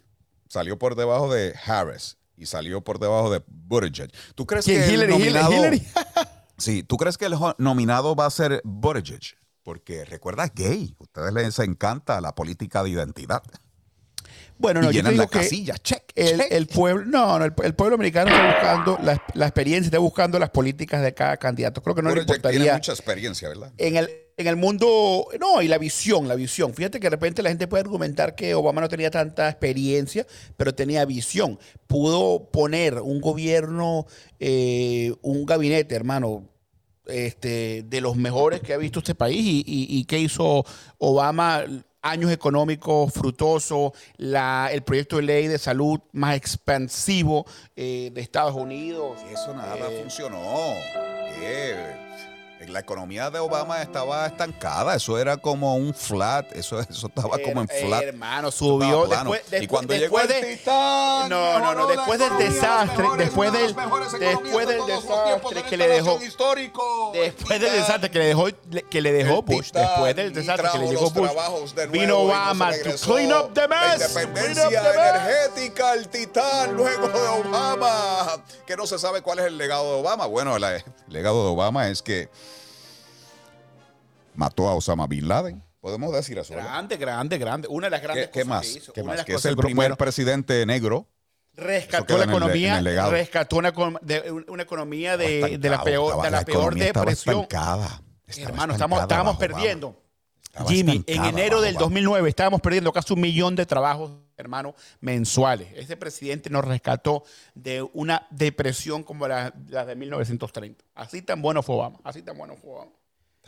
[0.49, 4.11] salió por debajo de Harris y salió por debajo de Buttigieg.
[4.36, 5.88] ¿Tú crees que el Hillary, Hillary, nominado, Hillary.
[6.57, 9.38] Sí, ¿tú crees que el nominado va a ser Buttigieg?
[9.70, 10.95] Porque recuerda, es gay.
[10.99, 13.43] A ustedes les encanta la política de identidad.
[14.57, 16.51] Bueno, Y no, yo te llenan digo la que casilla, check, el, check.
[16.51, 20.39] el pueblo, no, no, el, el pueblo americano está buscando la, la experiencia, está buscando
[20.39, 21.84] las políticas de cada candidato.
[21.84, 23.72] Creo que no le Buttigieg tiene importaría mucha experiencia, ¿verdad?
[23.78, 26.74] en el, en el mundo, no, y la visión, la visión.
[26.74, 30.26] Fíjate que de repente la gente puede argumentar que Obama no tenía tanta experiencia,
[30.57, 31.59] pero tenía visión.
[31.86, 34.07] Pudo poner un gobierno,
[34.39, 36.49] eh, un gabinete, hermano,
[37.10, 40.66] este, de los mejores que ha visto este país y, y, y que hizo
[40.97, 41.64] Obama
[42.01, 47.45] años económicos frutosos, la, el proyecto de ley de salud más expansivo
[47.76, 49.18] eh, de Estados Unidos.
[49.32, 50.39] Eso nada Eh, funcionó.
[51.41, 52.09] Eh,
[52.70, 54.95] La economía de Obama estaba estancada.
[54.95, 56.51] Eso era como un flat.
[56.55, 58.03] Eso, eso estaba como en Eh, flat.
[58.03, 59.32] hermano, subió plano.
[59.32, 62.38] después, y después- cuando después llegó el de- Titán, No, no, no, la después del
[62.38, 63.76] desastre, mejores- después del,
[64.20, 67.11] después de del desastre de que le dejó, histórico.
[67.13, 68.47] después del desastre que le dejó,
[68.89, 73.34] que le dejó Bush, después del desastre que le llegó Bush, vino Obama to clean
[73.34, 78.43] up the La mess, up independencia energética, el titán, luego de Obama.
[78.65, 80.26] Que no se sabe cuál es el legado de Obama.
[80.28, 82.30] Bueno, la- el legado de Obama es que
[84.40, 85.64] mató a Osama Bin Laden.
[85.82, 86.54] Podemos decir eso.
[86.56, 86.70] ¿verdad?
[86.72, 87.68] Grande, grande, grande.
[87.70, 88.62] Una de las grandes ¿Qué, qué cosas más?
[88.66, 88.94] que hizo.
[88.94, 89.18] ¿Qué una de más?
[89.18, 91.08] las Que es el primer presidente negro.
[91.56, 96.06] Rescató la el- economía, el rescató una, econ- de- una economía de, de la peor,
[96.12, 97.42] estaba- de la peor economía estaba depresión.
[97.42, 98.02] estancada.
[98.38, 100.02] Hermano, estamos, estábamos perdiendo.
[100.46, 101.80] Estaba Jimmy, en enero bajo del Obama.
[101.86, 105.68] 2009 estábamos perdiendo casi un millón de trabajos, hermano, mensuales.
[105.76, 107.24] Ese presidente nos rescató
[107.56, 110.84] de una depresión como la, la de 1930.
[110.96, 112.00] Así tan bueno fue Obama.
[112.04, 112.92] Así tan bueno fue Obama.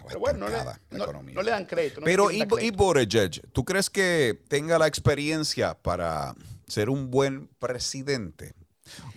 [0.08, 0.58] Pero bueno, no le,
[0.98, 2.00] no- no le dan crédito.
[2.02, 2.84] no Pero y, crédito.
[2.84, 6.34] Buttigieg, ¿tú crees que tenga la experiencia para
[6.68, 8.54] ser un buen presidente?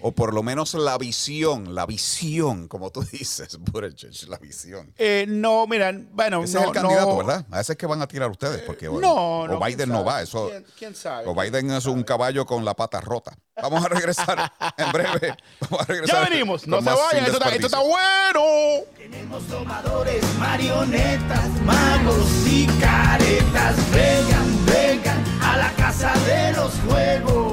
[0.00, 4.92] O por lo menos la visión, la visión, como tú dices, Buttigieg, la visión.
[4.98, 7.46] Eh, no, mira, bueno, Ese no, es el candidato, no- ¿verdad?
[7.50, 9.88] A ese es que van a tirar ustedes, porque o- No, o no, Biden quién
[9.90, 10.48] no va, eso.
[10.50, 11.26] ¿Quién, quién sabe?
[11.26, 13.36] O Biden es un caballo con la pata rota.
[13.62, 15.36] Vamos a regresar en breve.
[15.60, 18.84] Vamos a regresar Ya venimos, no se vayan, esto está, esto está bueno.
[18.98, 23.76] Tenemos domadores, marionetas, magos y caretas.
[23.92, 27.43] Vengan, vengan a la casa de los juegos.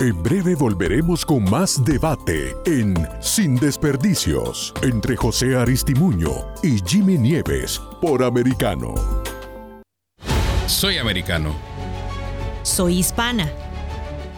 [0.00, 6.30] En breve volveremos con más debate en Sin Desperdicios entre José Aristimuño
[6.62, 8.94] y Jimmy Nieves por Americano.
[10.66, 11.54] Soy americano.
[12.62, 13.52] Soy hispana.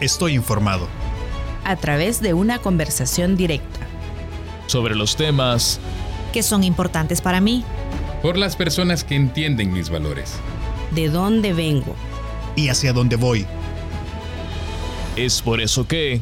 [0.00, 0.88] Estoy informado.
[1.62, 3.86] A través de una conversación directa.
[4.66, 5.78] Sobre los temas
[6.32, 7.64] Que son importantes para mí.
[8.20, 10.34] Por las personas que entienden mis valores.
[10.90, 11.94] De dónde vengo.
[12.56, 13.46] ¿Y hacia dónde voy?
[15.16, 16.20] Es por eso que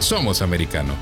[0.00, 0.94] Somos americano.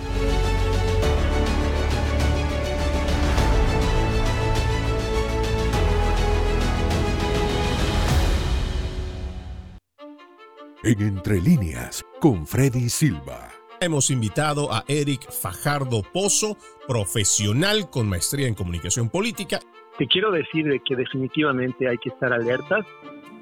[10.82, 13.50] En Entre Líneas con Freddy Silva.
[13.80, 16.56] Hemos invitado a Eric Fajardo Pozo,
[16.88, 19.60] profesional con maestría en comunicación política.
[19.98, 22.86] Te quiero decir de que definitivamente hay que estar alertas,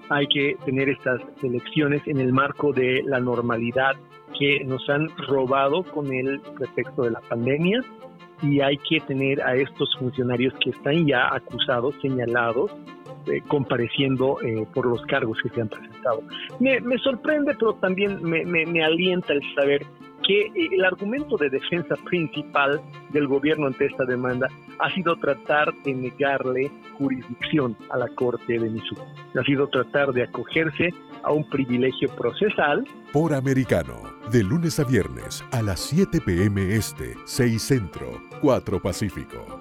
[0.08, 3.96] hay que tener estas elecciones en el marco de la normalidad
[4.38, 7.80] que nos han robado con el pretexto de la pandemia
[8.42, 12.70] y hay que tener a estos funcionarios que están ya acusados, señalados,
[13.26, 16.22] eh, compareciendo eh, por los cargos que se han presentado.
[16.60, 19.86] Me, me sorprende, pero también me, me- me alienta el saber
[20.26, 24.48] que eh, el argumento de defensa principal del gobierno ante esta demanda
[24.78, 29.02] ha sido tratar de negarle jurisdicción a la Corte de Missouri.
[29.38, 32.84] Ha sido tratar de acogerse a un privilegio procesal.
[33.12, 36.74] Por americano, de lunes a viernes a las 7 p.m.
[36.74, 39.60] Este, 6 Centro, 4 Pacífico.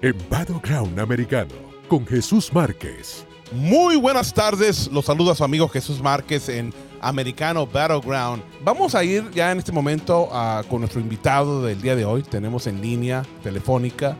[0.00, 1.54] En Battleground Americano,
[1.88, 3.26] con Jesús Márquez.
[3.54, 8.42] Muy buenas tardes, los saluda a su amigo Jesús Márquez en Americano Battleground.
[8.64, 12.22] Vamos a ir ya en este momento a- con nuestro invitado del día de hoy.
[12.22, 14.16] Tenemos en línea telefónica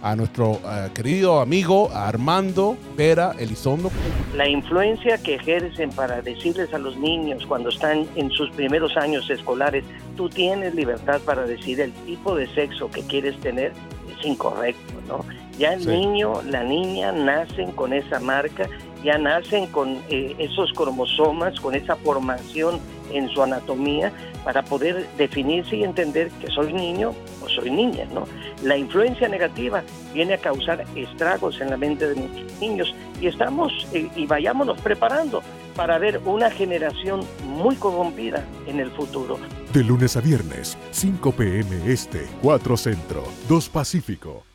[0.00, 3.90] a nuestro eh, querido amigo Armando Vera Elizondo.
[4.34, 9.28] La influencia que ejercen para decirles a los niños cuando están en sus primeros años
[9.28, 9.84] escolares,
[10.16, 13.72] tú tienes libertad para decir el tipo de sexo que quieres tener,
[14.18, 15.24] es incorrecto, ¿no?
[15.58, 15.88] Ya el Sí.
[15.88, 18.68] niño, la niña nacen con esa marca,
[19.04, 22.80] ya nacen con eh, esos cromosomas, con esa formación
[23.12, 24.12] en su anatomía
[24.44, 28.24] para poder definirse y entender que soy niño o soy niña, ¿no?
[28.62, 29.82] La influencia negativa
[30.14, 34.80] viene a causar estragos en la mente de muchos niños y estamos eh, y vayámonos
[34.80, 35.42] preparando
[35.74, 39.38] para ver una generación muy corrompida en el futuro.
[39.72, 41.66] De lunes a viernes, 5 p.m.
[41.92, 44.47] Este, 4 Centro, 2 Pacífico.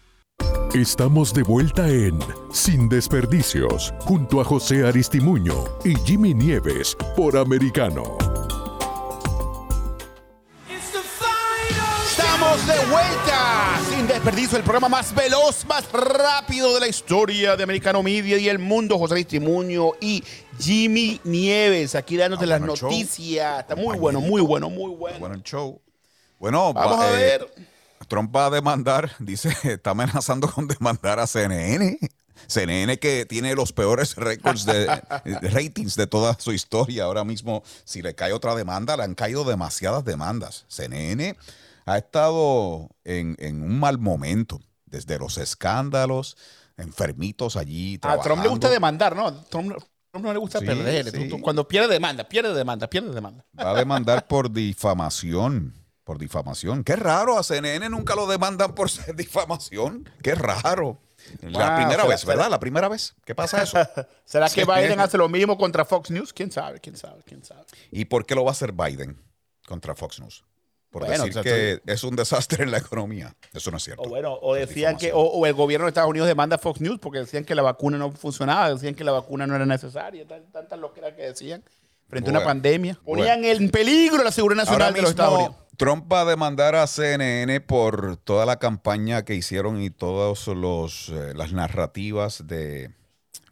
[0.74, 2.20] Estamos de vuelta en
[2.52, 5.54] Sin Desperdicios, junto a José Aristimuño
[5.86, 8.18] y Jimmy Nieves por Americano.
[12.10, 17.64] Estamos de vuelta, sin desperdicio, el programa más veloz, más rápido de la historia de
[17.64, 18.98] Americano Media y el mundo.
[18.98, 20.24] José Aristimuño y
[20.60, 22.90] Jimmy Nieves, aquí dándote las bueno el show.
[22.90, 23.60] noticias.
[23.60, 25.20] Está muy bueno, muy bueno, muy bueno.
[25.20, 25.80] Bueno, el show.
[26.40, 27.54] Bueno, Vamos va- a eh, ver.
[28.08, 31.98] Trump va a demandar, dice, está amenazando con demandar a CNN.
[32.48, 34.86] CNN que tiene los peores récords de,
[35.26, 37.06] de ratings de toda su historia.
[37.06, 40.66] Ahora mismo, si le cae otra demanda, le han caído demasiadas demandas.
[40.68, 41.38] CNN
[41.86, 46.36] ha estado en, en un mal momento, desde los escándalos,
[46.78, 47.96] enfermitos allí.
[47.96, 48.50] A Trump le trabajando.
[48.50, 49.34] gusta demandar, ¿no?
[49.46, 49.74] Trump,
[50.12, 51.12] Trump no le gusta Sí, perder.
[51.12, 51.30] sí.
[51.42, 53.46] Cuando pierde demanda, pierde demanda, pierde demanda.
[53.58, 55.74] Va a demandar por difamación.
[56.04, 56.84] Por difamación.
[56.84, 60.10] Qué raro, a CNN nunca lo demandan por ser difamación.
[60.22, 61.00] Qué raro.
[61.42, 62.50] La Wow, primera vez, ¿verdad?
[62.50, 63.16] La primera vez.
[63.26, 63.78] ¿Qué pasa eso?
[64.26, 64.66] ¿Será que.
[64.66, 66.34] Biden hace lo mismo contra Fox News?
[66.34, 66.80] ¿Quién sabe?
[66.82, 67.24] ¿Quién sabe?
[67.26, 67.64] ¿Quién sabe?
[67.92, 69.22] ¿Y por qué lo va a hacer Biden
[69.66, 70.44] contra Fox News?
[70.90, 73.36] Por Bueno, decir o sea, que es un desastre en la economía.
[73.54, 74.04] Eso no es cierto.
[74.04, 76.82] O bueno, o decían que, o, o el gobierno de Estados Unidos demanda a Fox
[76.82, 80.28] News porque decían que la vacuna no funcionaba, decían que la vacuna no era necesaria,
[80.28, 81.64] tan- tantas loqueras que decían
[82.14, 83.00] frente a una Bueno, pandemia.
[83.04, 83.24] bueno.
[83.24, 85.56] Ponían en peligro la seguridad nacional Ahora de los Estados Unidos.
[85.78, 91.34] Trump va a demandar a CNN por toda la campaña que hicieron y todas eh,
[91.36, 92.92] las narrativas de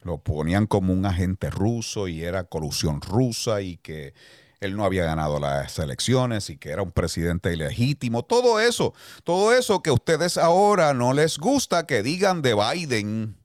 [0.04, 4.14] lo ponían como un agente ruso y era colusión rusa y que
[4.60, 8.24] él no había ganado las elecciones y que era un presidente ilegítimo.
[8.24, 8.94] Todo eso,
[9.24, 13.36] todo eso que a ustedes ahora no les gusta que digan de Biden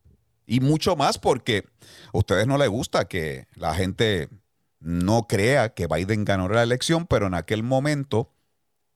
[0.46, 1.64] y mucho más porque
[2.12, 4.28] a ustedes no les gusta que la gente
[4.86, 8.30] no crea que Biden ganó la elección, pero en aquel momento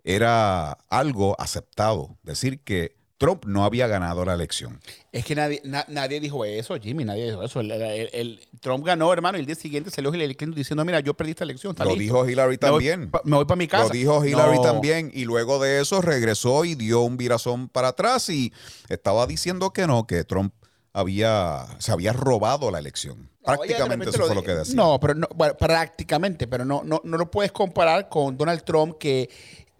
[0.04, 4.80] era algo aceptado, decir que Trump no había ganado la elección.
[5.12, 7.60] Es que nadie, na- nadie dijo eso, Jimmy, nadie dijo eso.
[7.60, 11.00] El, el- el- Trump ganó, hermano, y el día siguiente salió Hillary Clinton diciendo, mira,
[11.00, 11.74] yo perdí esta elección.
[11.76, 11.98] Lo listo.
[12.00, 13.10] dijo Hillary Me voy también.
[13.24, 13.84] Me voy para mi casa.
[13.84, 14.62] Lo dijo Hillary No.
[14.62, 18.54] también y luego de eso regresó y dio un virazón para atrás y
[18.88, 20.54] estaba diciendo que no, que Trump
[20.92, 23.30] había se había robado la elección.
[23.44, 24.74] Prácticamente eso lo fue lo que decía.
[24.74, 28.98] No, pero no, bueno, prácticamente, pero no, no, no lo puedes comparar con Donald Trump
[28.98, 29.30] que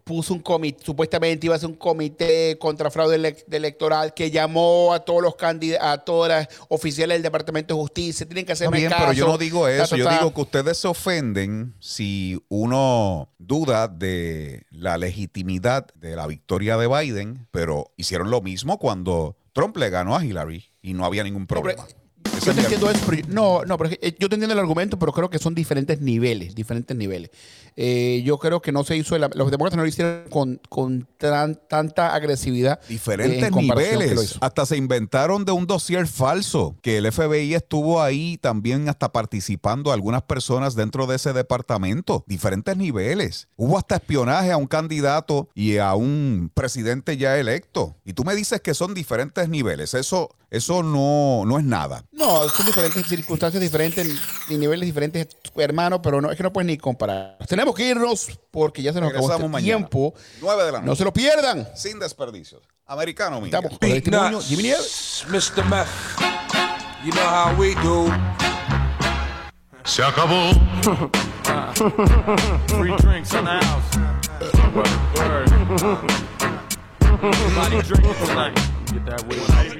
[0.02, 4.92] puso un comité, supuestamente iba a ser un comité contra fraude ele- electoral que llamó
[4.92, 8.78] a todos los candidatos, a todas las oficiales del Departamento de Justicia, tienen que hacerme
[8.78, 9.02] bien, caso.
[9.02, 9.94] pero yo no digo eso.
[9.94, 16.76] Yo digo que ustedes se ofenden si uno duda de la legitimidad de la victoria
[16.76, 21.24] de Biden, pero hicieron lo mismo cuando Trump le ganó a Hillary y no había
[21.24, 21.87] ningún problema.
[22.45, 24.99] Yo te entiendo eso, pero yo- no, no, pero eh, yo te entiendo el argumento,
[24.99, 27.30] pero creo que son diferentes niveles, diferentes niveles.
[27.76, 31.07] Eh, yo creo que no se hizo, el- los demócratas no lo hicieron con, con
[31.18, 32.80] tan- tanta agresividad.
[32.88, 34.38] Diferentes niveles.
[34.41, 39.93] Hasta se inventaron de un dossier falso, que el FBI estuvo ahí también hasta participando
[39.93, 42.24] algunas personas dentro de ese departamento.
[42.26, 43.49] Diferentes niveles.
[43.57, 47.97] Hubo hasta espionaje a un candidato y a un presidente ya electo.
[48.05, 49.95] Y tú me dices que son diferentes niveles.
[49.95, 52.05] Eso, eso no, no es nada.
[52.12, 54.07] No, son diferentes circunstancias diferentes
[54.49, 57.39] y niveles diferentes, hermano, pero no, es que no puedes ni comparar.
[57.49, 59.78] Tenemos que irnos porque ya se nos acabó este Regresamos mañana.
[59.89, 60.14] tiempo.
[60.41, 60.87] 9 de la noche.
[60.89, 61.68] No se lo pierdan.
[61.74, 62.62] Sin desperdicios.
[62.87, 63.59] Americano, Media.
[63.59, 65.24] Estamos con el testimonio Jimmy Nieves.
[65.28, 65.64] Mr.
[65.66, 65.89] Meth.
[67.05, 68.12] You know how we do.
[69.85, 70.51] Se acabó.
[72.68, 73.99] Free drinks in the house.
[77.22, 78.55] Everybody drinking tonight.
[78.93, 79.80] Get that weed.